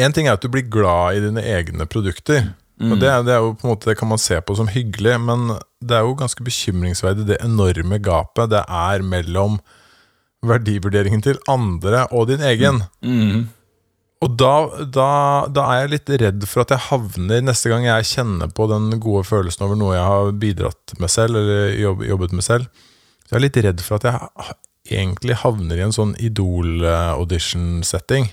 En 0.00 0.12
ting 0.14 0.28
er 0.28 0.36
at 0.38 0.44
du 0.44 0.48
blir 0.52 0.64
glad 0.72 1.16
i 1.18 1.22
dine 1.24 1.42
egne 1.44 1.84
produkter. 1.90 2.46
Og 2.82 2.94
det, 3.00 3.08
er- 3.12 3.24
det 3.26 3.34
er 3.34 3.42
jo 3.44 3.50
på 3.58 3.66
en 3.66 3.72
måte 3.74 3.90
Det 3.90 3.96
kan 4.00 4.08
man 4.08 4.18
se 4.18 4.38
på 4.40 4.54
som 4.58 4.70
hyggelig, 4.72 5.18
men 5.20 5.52
det 5.84 5.96
er 5.98 6.06
jo 6.06 6.14
ganske 6.18 6.42
bekymringsverdig 6.46 7.26
det 7.28 7.36
enorme 7.44 7.98
gapet 8.02 8.50
det 8.54 8.62
er 8.64 9.04
mellom 9.04 9.58
verdivurderingen 10.46 11.22
til 11.24 11.40
andre 11.50 12.06
og 12.10 12.28
din 12.32 12.42
egen. 12.44 12.82
Mm. 13.04 13.48
Og 14.22 14.36
da, 14.38 14.54
da, 14.94 15.10
da 15.50 15.62
er 15.72 15.82
jeg 15.82 15.92
litt 15.96 16.12
redd 16.22 16.44
for 16.46 16.62
at 16.62 16.70
jeg 16.70 16.86
havner 16.92 17.40
Neste 17.42 17.72
gang 17.72 17.88
jeg 17.88 18.06
kjenner 18.06 18.52
på 18.54 18.68
den 18.70 18.92
gode 19.02 19.24
følelsen 19.26 19.64
over 19.66 19.78
noe 19.78 19.96
jeg 19.96 20.06
har 20.06 20.30
bidratt 20.44 20.94
med 21.02 21.10
selv, 21.10 21.40
eller 21.40 21.72
jobb, 21.74 22.04
jobbet 22.06 22.36
med 22.38 22.46
selv, 22.46 22.84
så 23.26 23.34
jeg 23.34 23.40
er 23.40 23.46
litt 23.46 23.62
redd 23.66 23.80
for 23.82 23.98
at 23.98 24.06
jeg 24.06 24.14
egentlig 25.00 25.34
havner 25.42 25.76
i 25.78 25.84
en 25.86 25.94
sånn 25.94 26.14
Idol-audition-setting. 26.22 28.24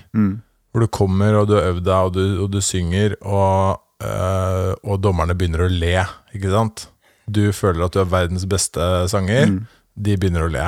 Hvor 0.70 0.80
du 0.84 0.88
kommer, 0.94 1.30
og 1.40 1.44
du 1.50 1.54
har 1.56 1.68
øvd 1.72 1.84
deg, 1.86 2.00
og 2.06 2.10
du, 2.14 2.24
og 2.44 2.48
du 2.54 2.60
synger, 2.62 3.10
og, 3.22 3.80
øh, 4.04 4.72
og 4.84 4.96
dommerne 5.02 5.34
begynner 5.38 5.62
å 5.66 5.72
le. 5.72 5.98
Ikke 6.36 6.50
sant? 6.52 6.76
Du 7.26 7.52
føler 7.54 7.80
at 7.86 7.94
du 7.94 8.00
er 8.02 8.12
verdens 8.12 8.46
beste 8.50 8.82
sanger. 9.10 9.44
De 9.98 10.16
begynner 10.20 10.42
å 10.46 10.52
le. 10.52 10.66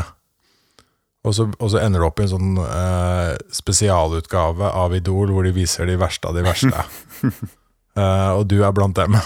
Og 1.23 1.35
så, 1.37 1.47
og 1.63 1.71
så 1.71 1.79
ender 1.79 2.03
det 2.03 2.09
opp 2.09 2.19
i 2.19 2.25
en 2.25 2.33
sånn 2.33 2.55
eh, 2.65 3.33
spesialutgave 3.55 4.73
av 4.75 4.95
Idol 4.97 5.31
hvor 5.31 5.47
de 5.47 5.55
viser 5.55 5.87
de 5.87 5.95
verste 6.01 6.31
av 6.31 6.39
de 6.39 6.47
verste. 6.47 6.87
Eh, 7.93 8.31
og 8.33 8.47
du 8.49 8.55
er 8.65 8.71
blant 8.73 8.97
dem. 8.97 9.19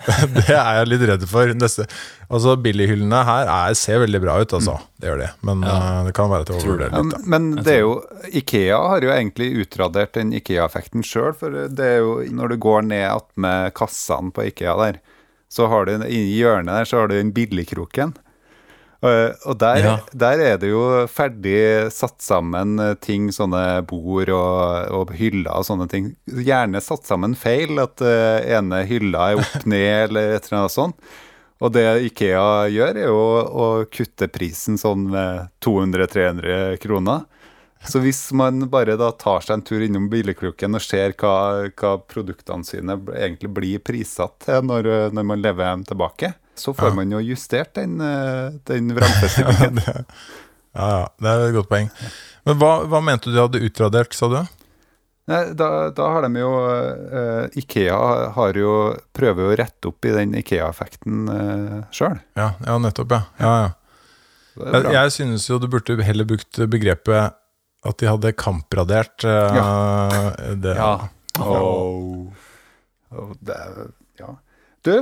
det 0.34 0.48
er 0.48 0.80
jeg 0.80 0.88
litt 0.90 1.02
redd 1.06 1.24
for. 1.28 1.52
Neste, 1.54 1.84
altså 2.26 2.56
Billighyllene 2.58 3.20
her 3.28 3.50
er, 3.52 3.76
ser 3.78 4.00
veldig 4.02 4.20
bra 4.24 4.38
ut, 4.40 4.54
altså. 4.56 4.74
Det 4.98 5.10
gjør 5.10 5.20
de. 5.22 5.28
Men 5.46 5.62
eh, 5.62 6.00
det 6.08 6.14
kan 6.16 6.32
være 6.32 6.48
til 6.48 6.56
å 6.56 6.58
overvurdere 6.58 6.90
litt. 7.04 7.14
Da. 7.14 7.20
men 7.34 7.46
det 7.60 7.76
er 7.76 7.84
jo 7.84 7.92
Ikea 8.40 8.80
har 8.94 9.06
jo 9.06 9.12
egentlig 9.14 9.50
utradert 9.62 10.16
den 10.16 10.32
Ikea-effekten 10.40 11.06
sjøl, 11.06 11.30
for 11.38 11.54
det 11.70 11.86
er 11.86 12.02
jo 12.02 12.16
når 12.34 12.54
du 12.54 12.58
går 12.66 12.88
ned 12.88 13.06
attmed 13.12 13.76
kassene 13.78 14.34
på 14.34 14.48
Ikea 14.50 14.74
der, 14.80 15.00
så 15.50 15.70
har 15.70 15.86
du 15.86 16.06
i 16.06 16.20
hjørnet 16.38 16.80
der 16.80 16.90
så 16.90 17.02
har 17.02 17.10
du 17.10 17.16
den 17.16 17.34
billigkroken. 17.36 18.14
Og, 19.00 19.46
og 19.48 19.56
der, 19.62 19.78
Ja. 19.80 19.92
der 20.12 20.42
er 20.44 20.58
det 20.60 20.68
jo 20.74 20.82
ferdig 21.08 21.88
satt 21.94 22.18
sammen 22.20 22.74
eh, 22.84 22.94
ting, 23.00 23.30
sånne 23.32 23.80
bord 23.88 24.28
og, 24.28 24.90
og 24.92 25.14
hyller 25.16 25.54
og 25.56 25.64
sånne 25.64 25.86
ting. 25.88 26.10
Gjerne 26.28 26.82
satt 26.84 27.08
sammen 27.08 27.32
feil, 27.38 27.80
at 27.80 28.02
uh, 28.04 28.44
ene 28.44 28.82
hylla 28.84 29.30
er 29.32 29.40
opp 29.40 29.64
ned 29.72 30.10
eller 30.10 30.34
et 30.36 30.44
eller 30.50 30.58
annet 30.66 30.76
sånt. 30.76 31.10
Og 31.60 31.72
det 31.72 31.86
Ikea 32.10 32.68
gjør, 32.72 32.96
er 33.00 33.08
jo 33.08 33.24
å 33.64 33.66
kutte 33.92 34.28
prisen 34.32 34.76
sånn 34.80 35.08
med 35.12 35.48
200-300 35.64 36.76
kroner. 36.80 37.24
Så 37.88 38.00
hvis 38.04 38.20
man 38.36 38.66
bare 38.72 38.96
da 39.00 39.10
tar 39.16 39.40
seg 39.44 39.54
en 39.58 39.64
tur 39.64 39.80
innom 39.84 40.10
billigkroken 40.12 40.76
og 40.76 40.84
ser 40.84 41.14
hva, 41.20 41.34
hva 41.72 41.94
produktene 42.04 42.64
sine 42.68 42.96
egentlig 43.16 43.48
blir 43.56 43.80
prissatt 43.84 44.36
til 44.44 44.60
når, 44.68 44.88
når 45.16 45.24
man 45.32 45.40
lever 45.40 45.64
hjem 45.70 45.84
tilbake, 45.88 46.32
så 46.60 46.74
får 46.76 46.94
man 46.96 47.10
jo 47.14 47.22
justert 47.24 47.74
den, 47.78 47.98
eh, 48.04 48.54
den 48.70 48.94
vrangfestingen. 48.96 49.82
Ja, 50.70 50.86
ja, 50.86 51.06
det 51.18 51.26
er 51.26 51.40
et 51.48 51.54
godt 51.56 51.66
poeng. 51.66 51.88
Men 52.46 52.58
hva, 52.60 52.68
hva 52.86 53.00
mente 53.02 53.26
du 53.26 53.34
de 53.34 53.40
hadde 53.42 53.62
utradert, 53.66 54.12
sa 54.14 54.28
du? 54.30 54.36
Nei, 55.26 55.40
da, 55.58 55.66
da 55.90 56.06
har 56.14 56.22
de 56.22 56.38
jo 56.38 56.50
uh, 56.60 57.58
Ikea 57.58 57.96
har 58.36 58.58
jo 58.58 58.76
prøver 59.10 59.48
å 59.48 59.56
rette 59.58 59.90
opp 59.90 60.06
i 60.06 60.14
den 60.14 60.36
Ikea-effekten 60.38 61.26
uh, 61.26 61.74
sjøl. 61.90 62.20
Ja, 62.38 62.52
ja 62.62 62.78
nettopp, 62.86 63.16
ja. 63.16 63.20
ja, 63.42 63.56
ja. 63.64 63.74
Jeg, 64.60 64.94
jeg 64.94 65.14
synes 65.18 65.50
jo 65.50 65.58
du 65.58 65.66
burde 65.74 65.98
heller 66.06 66.30
brukt 66.30 66.62
begrepet 66.70 67.34
at 67.86 68.00
de 68.00 68.08
hadde 68.10 68.32
kampradert 68.36 69.24
eh, 69.24 70.54
det. 70.60 70.74
Ja. 70.76 70.92
Oh. 71.40 72.28
Oh, 73.10 73.30
det, 73.40 73.56
ja. 74.20 74.34
Du, 74.84 74.92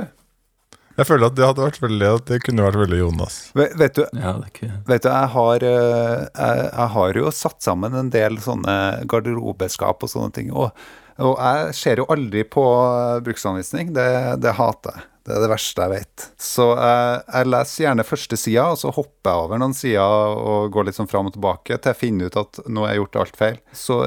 Jeg 0.99 1.07
føler 1.07 1.29
at 1.29 1.35
det 1.37 1.45
hadde 1.47 1.63
vært 1.63 1.81
veldig 1.83 2.07
At 2.11 2.25
det 2.29 2.39
kunne 2.43 2.65
vært 2.65 2.79
veldig 2.81 2.97
Jonas. 2.99 3.37
vet, 3.57 3.75
vet 3.79 3.99
du 3.99 4.01
Ja, 4.19 4.33
det 4.39 4.71
Vet 4.89 5.05
du, 5.05 5.09
jeg 5.09 5.33
har, 5.35 5.67
eh, 5.67 6.25
jeg, 6.27 6.63
jeg 6.65 6.89
har 6.95 7.19
jo 7.21 7.35
satt 7.35 7.61
sammen 7.63 7.95
en 7.95 8.09
del 8.13 8.39
sånne 8.43 8.75
garderobeskap 9.09 10.03
og 10.03 10.11
sånne 10.11 10.33
ting. 10.35 10.49
Og, 10.51 10.73
og 11.21 11.37
jeg 11.37 11.77
ser 11.77 12.01
jo 12.01 12.07
aldri 12.11 12.43
på 12.47 12.65
eh, 12.65 13.21
bruksanvisning. 13.23 13.93
Det, 13.95 14.09
det 14.43 14.55
hater 14.57 14.97
jeg. 14.97 15.05
Det 15.29 15.35
er 15.35 15.43
det 15.43 15.51
verste 15.51 15.85
jeg 15.85 15.93
vet. 15.93 16.25
Så 16.41 16.65
jeg, 16.73 17.17
jeg 17.29 17.49
leser 17.53 17.83
gjerne 17.85 18.07
første 18.07 18.39
sida, 18.39 18.63
og 18.73 18.79
så 18.81 18.93
hopper 18.95 19.29
jeg 19.29 19.43
over 19.45 19.61
noen 19.61 19.75
sider 19.77 20.39
og 20.41 20.71
går 20.73 20.87
litt 20.87 20.97
sånn 20.97 21.11
fram 21.11 21.29
og 21.29 21.35
tilbake 21.35 21.77
til 21.77 21.93
jeg 21.93 21.99
finner 21.99 22.31
ut 22.31 22.39
at 22.41 22.61
nå 22.65 22.85
har 22.85 22.95
jeg 22.95 23.03
gjort 23.03 23.19
alt 23.23 23.37
feil. 23.43 23.59
Så 23.77 23.99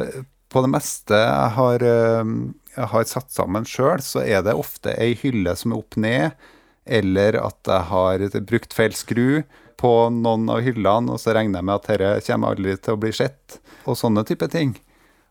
på 0.53 0.65
det 0.65 0.73
meste 0.73 1.21
jeg 1.23 1.53
har, 1.57 1.87
eh, 1.93 2.33
jeg 2.75 2.91
har 2.97 3.07
satt 3.09 3.31
sammen 3.33 3.69
sjøl, 3.69 4.03
så 4.05 4.25
er 4.27 4.43
det 4.45 4.59
ofte 4.59 4.97
ei 4.99 5.15
hylle 5.23 5.55
som 5.57 5.73
er 5.73 5.85
opp 5.85 6.01
ned 6.01 6.51
eller 6.87 7.39
at 7.41 7.69
jeg 7.69 7.89
har 7.91 8.25
brukt 8.49 8.75
feil 8.75 8.95
skru 8.97 9.43
på 9.83 9.93
noen 10.15 10.49
av 10.53 10.63
hyllene, 10.63 11.15
og 11.15 11.21
så 11.21 11.35
regner 11.35 11.61
jeg 11.61 11.69
med 11.69 11.79
at 11.79 11.91
dette 11.91 12.15
kommer 12.29 12.55
aldri 12.55 12.77
til 12.79 12.97
å 12.97 13.03
bli 13.03 13.13
sett, 13.17 13.61
og 13.87 13.99
sånne 13.99 14.25
type 14.29 14.49
ting. 14.53 14.77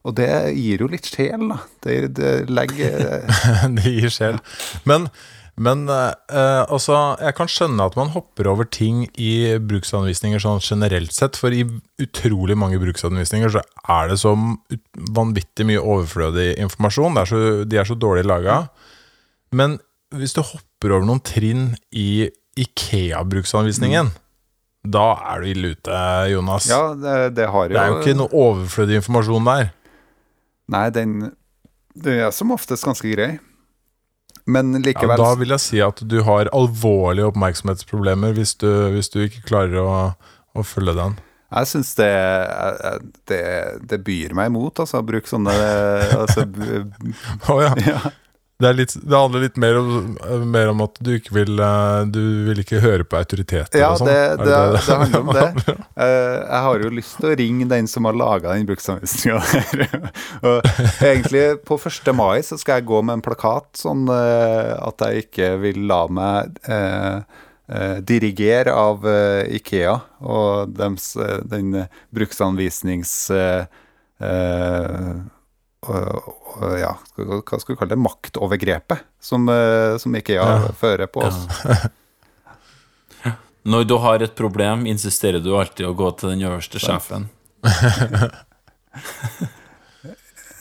Og 0.07 0.15
det 0.17 0.31
gir 0.57 0.81
jo 0.81 0.89
litt 0.89 1.07
sjel, 1.07 1.51
da. 1.51 1.59
Det, 1.85 1.99
det 2.17 2.31
legger 2.49 3.21
det 3.77 3.93
gir 3.93 4.11
sjel. 4.11 4.39
Men, 4.89 5.05
men 5.61 5.85
eh, 5.93 6.63
altså, 6.63 6.97
jeg 7.21 7.37
kan 7.37 7.51
skjønne 7.51 7.85
at 7.85 7.97
man 7.99 8.11
hopper 8.15 8.49
over 8.49 8.65
ting 8.65 9.03
i 9.13 9.59
bruksanvisninger 9.61 10.41
sånn 10.41 10.63
generelt 10.65 11.13
sett, 11.13 11.37
for 11.37 11.53
i 11.53 11.61
utrolig 12.01 12.57
mange 12.57 12.81
bruksanvisninger 12.81 13.53
så 13.53 13.63
er 13.93 14.09
det 14.11 14.17
så 14.23 14.33
vanvittig 15.13 15.69
mye 15.69 15.85
overflødig 15.85 16.49
informasjon. 16.65 17.21
Er 17.21 17.29
så, 17.29 17.45
de 17.61 17.79
er 17.79 17.87
så 17.87 17.99
dårlig 17.99 18.25
laga. 18.25 18.63
Men 19.55 19.77
hvis 20.17 20.33
du 20.33 20.41
hopper 20.41 20.70
over 20.89 21.05
noen 21.05 21.21
trinn 21.21 21.75
i 21.93 22.25
Ikea-bruksanvisningen, 22.57 24.09
da 24.81 25.05
er 25.29 25.43
du 25.43 25.51
ille 25.51 25.75
ute, 25.75 25.99
Jonas. 26.31 26.65
Ja, 26.71 26.95
det, 26.97 27.35
det 27.37 27.47
har 27.53 27.69
jo 27.69 27.75
det 27.75 27.83
er 27.83 27.93
jo 27.93 27.99
ikke 28.01 28.17
noe 28.17 28.33
overflødig 28.33 28.97
informasjon 29.03 29.45
der. 29.45 29.69
Nei, 30.71 30.85
den, 30.95 31.15
den 31.93 32.25
er 32.25 32.33
som 32.33 32.53
oftest 32.55 32.87
ganske 32.87 33.13
grei. 33.13 33.35
Men 34.49 34.73
Ja, 34.81 35.15
da 35.19 35.33
vil 35.37 35.53
jeg 35.53 35.61
si 35.61 35.81
at 35.85 36.01
du 36.01 36.21
har 36.25 36.49
alvorlige 36.55 37.29
oppmerksomhetsproblemer 37.29 38.33
hvis 38.33 38.55
du, 38.57 38.69
hvis 38.95 39.11
du 39.13 39.21
ikke 39.27 39.43
klarer 39.45 39.77
å, 39.83 39.91
å 40.57 40.65
følge 40.65 40.95
den. 40.97 41.19
Jeg 41.51 41.67
syns 41.67 41.91
det, 41.99 42.09
det, 43.27 43.43
det 43.91 43.99
byr 44.07 44.33
meg 44.37 44.49
imot, 44.49 44.81
altså, 44.81 45.01
å 45.01 45.05
bruke 45.05 45.27
sånne 45.27 45.53
altså, 46.15 46.45
oh, 47.51 47.59
ja. 47.61 47.73
ja. 47.91 48.01
Det, 48.61 48.71
litt, 48.77 48.93
det 49.01 49.17
handler 49.17 49.43
litt 49.45 49.57
mer 49.61 49.77
om, 49.79 50.11
mer 50.53 50.69
om 50.71 50.83
at 50.85 50.99
du 51.03 51.09
ikke 51.15 51.33
vil 51.35 51.59
eh, 51.63 52.01
Du 52.13 52.19
vil 52.49 52.61
ikke 52.61 52.81
høre 52.83 53.05
på 53.07 53.17
autoriteter 53.19 53.81
Ja, 53.81 53.89
og 53.95 54.01
sånn. 54.01 54.09
det, 54.11 54.17
Er 54.17 54.41
det, 54.41 54.59
det 54.77 54.97
handler 55.01 55.23
om 55.25 55.31
det. 55.35 55.77
Eh, 56.01 56.37
jeg 56.41 56.61
har 56.65 56.81
jo 56.85 56.89
lyst 56.95 57.17
til 57.19 57.29
å 57.29 57.35
ringe 57.37 57.65
den 57.69 57.87
som 57.91 58.07
har 58.07 58.15
laga 58.17 58.53
den 58.55 58.65
bruksanvisninga 58.69 59.41
der. 59.51 60.07
og 60.47 60.69
egentlig, 61.03 61.43
på 61.67 61.77
1. 61.77 62.09
mai 62.17 62.39
så 62.47 62.57
skal 62.57 62.79
jeg 62.79 62.87
gå 62.89 63.01
med 63.05 63.19
en 63.19 63.23
plakat 63.25 63.67
sånn 63.77 64.07
eh, 64.09 64.71
at 64.81 65.03
jeg 65.05 65.25
ikke 65.27 65.49
vil 65.61 65.83
la 65.91 65.99
meg 66.09 66.57
eh, 66.65 67.19
eh, 67.69 67.99
dirigere 68.07 68.73
av 68.73 69.05
eh, 69.09 69.51
Ikea 69.59 69.93
og 70.25 70.73
dems, 70.79 71.11
eh, 71.21 71.37
den 71.51 71.83
bruksanvisnings... 72.17 73.13
eh, 73.35 73.65
eh, 74.23 75.13
ja, 75.81 76.91
hva 77.17 77.59
skal 77.59 77.73
vi 77.73 77.77
kalle 77.79 77.95
det, 77.95 78.01
maktovergrepet 78.01 78.99
som, 79.21 79.49
eh, 79.49 79.97
som 79.97 80.15
Ikea 80.15 80.43
ja. 80.45 80.71
fører 80.77 81.09
på 81.09 81.19
oss. 81.25 81.39
Ja. 81.65 81.89
Når 83.71 83.83
du 83.85 83.95
har 84.01 84.21
et 84.25 84.35
problem, 84.37 84.85
insisterer 84.89 85.39
du 85.41 85.53
alltid 85.57 85.85
å 85.85 85.93
gå 85.93 86.11
til 86.17 86.33
den 86.33 86.41
øverste 86.49 86.81
sjefen. 86.81 87.29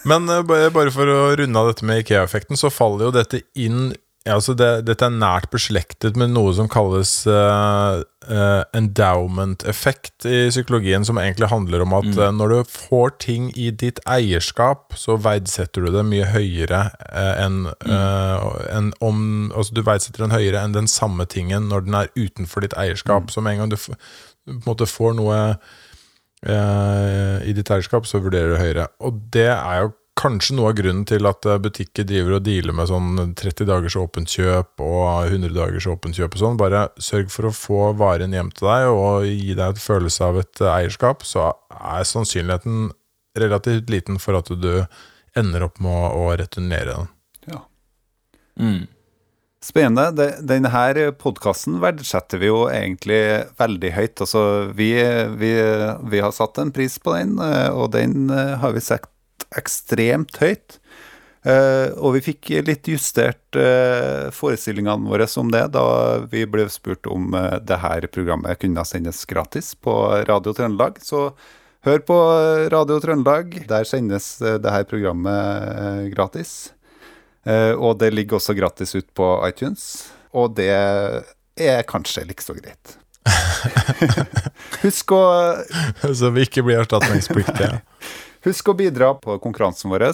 Men 0.08 0.26
bare 0.46 0.92
for 0.92 1.08
å 1.08 1.36
runde 1.36 1.60
av 1.60 1.70
dette 1.70 1.84
med 1.88 2.02
Ikea-effekten, 2.02 2.56
så 2.60 2.68
faller 2.72 3.08
jo 3.08 3.14
dette 3.16 3.40
inn 3.56 3.94
ja, 4.26 4.34
altså 4.36 4.52
det, 4.52 4.68
Dette 4.84 5.06
er 5.08 5.14
nært 5.16 5.48
beslektet 5.52 6.18
med 6.20 6.34
noe 6.34 6.52
som 6.52 6.66
kalles 6.68 7.22
uh, 7.24 8.02
uh, 8.28 8.62
endowment-effekt 8.76 10.26
i 10.28 10.42
psykologien, 10.52 11.06
som 11.08 11.16
egentlig 11.22 11.48
handler 11.48 11.86
om 11.86 11.94
at 11.96 12.08
mm. 12.10 12.18
uh, 12.18 12.26
når 12.36 12.52
du 12.52 12.72
får 12.74 13.14
ting 13.24 13.48
i 13.56 13.70
ditt 13.72 14.02
eierskap, 14.04 14.92
så 14.92 15.16
verdsetter 15.24 15.86
du 15.86 15.94
det 15.94 16.04
mye 16.04 16.28
høyere 16.34 16.82
enn 17.16 17.62
mm. 17.70 17.94
en 18.76 18.90
om 19.00 19.22
Altså 19.56 19.74
du 19.74 19.80
verdsetter 19.86 20.26
den 20.26 20.36
høyere 20.36 20.66
enn 20.66 20.76
den 20.76 20.90
samme 20.90 21.24
tingen 21.24 21.70
når 21.72 21.86
den 21.88 21.96
er 21.96 22.12
utenfor 22.12 22.66
ditt 22.66 22.76
eierskap. 22.76 23.30
Mm. 23.30 23.32
Så 23.32 23.44
med 23.44 23.56
en 23.56 23.62
gang 23.62 23.72
du 23.72 23.78
på 23.80 23.96
en 24.52 24.60
måte 24.66 24.88
får 24.88 25.16
noe 25.16 25.40
i 26.40 27.52
ditt 27.52 27.68
eierskap, 27.68 28.06
så 28.08 28.20
vurderer 28.24 28.54
du 28.54 28.60
høyere. 28.60 28.86
Og 29.04 29.16
det 29.32 29.50
er 29.52 29.82
jo 29.82 29.90
kanskje 30.20 30.56
noe 30.56 30.70
av 30.70 30.76
grunnen 30.78 31.06
til 31.08 31.26
at 31.28 31.46
eh, 31.48 31.60
butikker 31.62 32.06
driver 32.08 32.36
og 32.36 32.44
dealer 32.46 32.76
med 32.76 32.90
sånn 32.90 33.34
30 33.38 33.68
dagers 33.68 33.96
åpent 34.00 34.30
kjøp 34.34 34.82
og 34.84 35.30
100 35.30 35.54
dagers 35.56 35.88
åpent 35.90 36.18
kjøp 36.18 36.36
og 36.36 36.42
sånn. 36.42 36.60
Bare 36.60 36.86
sørg 37.00 37.32
for 37.32 37.48
å 37.48 37.56
få 37.56 37.80
varen 37.98 38.36
hjem 38.36 38.52
til 38.56 38.68
deg 38.68 38.88
og 38.92 39.26
gi 39.28 39.56
deg 39.56 39.66
et 39.66 39.82
følelse 39.82 40.28
av 40.28 40.40
et 40.42 40.62
eh, 40.62 40.72
eierskap, 40.74 41.24
så 41.26 41.50
er 41.80 42.08
sannsynligheten 42.08 42.90
relativt 43.40 43.92
liten 43.92 44.20
for 44.20 44.38
at 44.40 44.50
du 44.50 44.72
ender 45.38 45.68
opp 45.68 45.78
med 45.82 46.16
å 46.18 46.32
returnere 46.36 46.96
den. 46.96 47.12
Ja. 47.52 47.60
Mm. 48.60 48.82
Spennende. 49.64 50.26
Denne 50.40 51.12
podkasten 51.20 51.78
verdsetter 51.82 52.40
vi 52.40 52.48
jo 52.48 52.64
egentlig 52.72 53.20
veldig 53.60 53.92
høyt. 53.92 54.24
Altså, 54.24 54.42
vi, 54.76 54.90
vi, 55.40 55.52
vi, 56.12 56.20
har 56.24 56.34
satt 56.34 56.58
en 56.60 56.72
pris 56.74 56.96
på 56.98 57.14
den, 57.16 57.38
eh, 57.44 57.70
og 57.70 57.92
den 57.96 58.28
har 58.32 58.76
vi 58.76 58.84
sett 58.84 59.08
ekstremt 59.58 60.40
høyt. 60.42 60.80
Uh, 61.40 61.96
og 61.96 62.18
vi 62.18 62.20
fikk 62.26 62.50
litt 62.66 62.88
justert 62.90 63.56
uh, 63.56 64.28
forestillingene 64.36 65.08
våre 65.08 65.24
om 65.40 65.48
det 65.48 65.62
da 65.72 65.84
vi 66.28 66.42
ble 66.44 66.66
spurt 66.68 67.08
om 67.08 67.32
uh, 67.32 67.56
det 67.64 67.78
her 67.80 68.04
programmet 68.12 68.60
kunne 68.60 68.84
sendes 68.84 69.22
gratis 69.24 69.72
på 69.72 69.94
Radio 70.28 70.52
Trøndelag. 70.56 71.00
Så 71.00 71.30
hør 71.88 72.04
på 72.04 72.18
Radio 72.74 73.00
Trøndelag. 73.00 73.56
Der 73.70 73.88
sendes 73.88 74.34
det 74.40 74.74
her 74.74 74.84
programmet 74.84 76.12
gratis. 76.12 76.74
og 77.48 77.98
det 77.98 78.10
ligger 78.12 78.36
også 78.36 78.52
gratis 78.52 78.94
ut 78.94 79.08
på 79.16 79.32
iTunes. 79.48 80.10
Og 80.36 80.52
det 80.56 80.68
er 80.68 81.82
kanskje 81.88 82.26
like 82.28 82.44
så 82.44 82.52
greit. 82.52 82.98
Husk 84.84 85.12
å 85.16 85.24
Så 86.12 86.30
vi 86.36 86.44
ikke 86.44 86.66
blir 86.68 86.82
erstatningspliktige. 86.84 87.80
Husk 88.46 88.70
å 88.72 88.76
bidra 88.76 89.12
på 89.20 89.36
konkurransen 89.44 89.92
vår. 89.92 90.06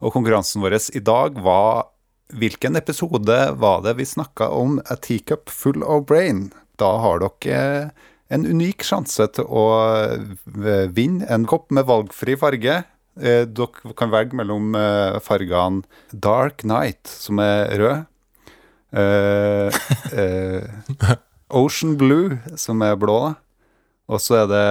Og 0.00 0.14
konkurransen 0.14 0.62
vår 0.64 0.78
i 0.96 1.04
dag 1.04 1.38
var 1.44 1.88
Hvilken 2.28 2.76
episode 2.76 3.36
var 3.56 3.78
det 3.86 3.94
vi 3.96 4.04
snakka 4.04 4.50
om 4.52 4.74
A 4.92 4.98
teacup 5.00 5.48
full 5.48 5.80
of 5.80 6.04
brain? 6.10 6.50
Da 6.76 6.90
har 7.00 7.22
dere 7.22 7.90
en 8.28 8.44
unik 8.44 8.84
sjanse 8.84 9.24
til 9.32 9.48
å 9.48 9.64
vinne 10.92 11.24
en 11.32 11.46
kopp 11.48 11.72
med 11.72 11.88
valgfri 11.88 12.36
farge. 12.36 12.82
Eh, 13.16 13.46
dere 13.48 13.94
kan 13.96 14.12
velge 14.12 14.36
mellom 14.36 14.76
eh, 14.76 15.16
fargene 15.24 15.82
Dark 16.12 16.64
Night, 16.68 17.08
som 17.08 17.40
er 17.40 17.72
rød, 17.80 18.04
eh, 18.92 19.72
Ocean 21.62 21.96
Blue, 21.96 22.36
som 22.60 22.84
er 22.84 23.00
blå, 23.00 23.34
og 24.08 24.20
så 24.24 24.42
er 24.42 24.46
det 24.48 24.66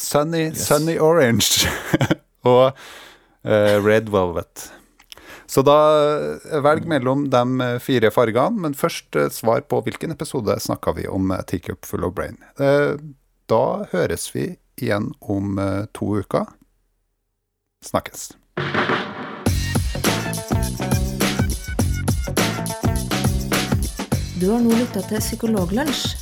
Sunny, 0.00 0.46
yes. 0.50 0.66
sunny 0.66 0.96
Orange 0.96 1.68
og 2.48 2.72
uh, 2.72 3.76
Red 3.84 4.08
Velvet. 4.12 4.70
Så 5.52 5.60
da 5.66 5.76
eh, 6.48 6.62
velg 6.64 6.86
mellom 6.88 7.26
de 7.28 7.42
eh, 7.60 7.74
fire 7.84 8.08
fargene, 8.14 8.62
men 8.64 8.72
først 8.72 9.18
svar 9.36 9.60
på 9.68 9.82
hvilken 9.84 10.14
episode 10.14 10.54
snakka 10.64 10.94
vi 10.96 11.04
om 11.04 11.28
Teacup 11.44 11.84
Full 11.84 12.06
of 12.08 12.14
Brain. 12.16 12.38
Da 13.52 13.60
høres 13.92 14.30
vi 14.32 14.46
igjen 14.80 15.10
om 15.20 15.60
to 15.92 16.08
uker. 16.24 16.48
Snakkes. 17.84 18.30
Du 24.40 24.48
har 24.48 24.64
nå 24.64 24.72
lytta 24.72 25.04
til 25.04 25.20
Psykologlunsj. 25.20 26.21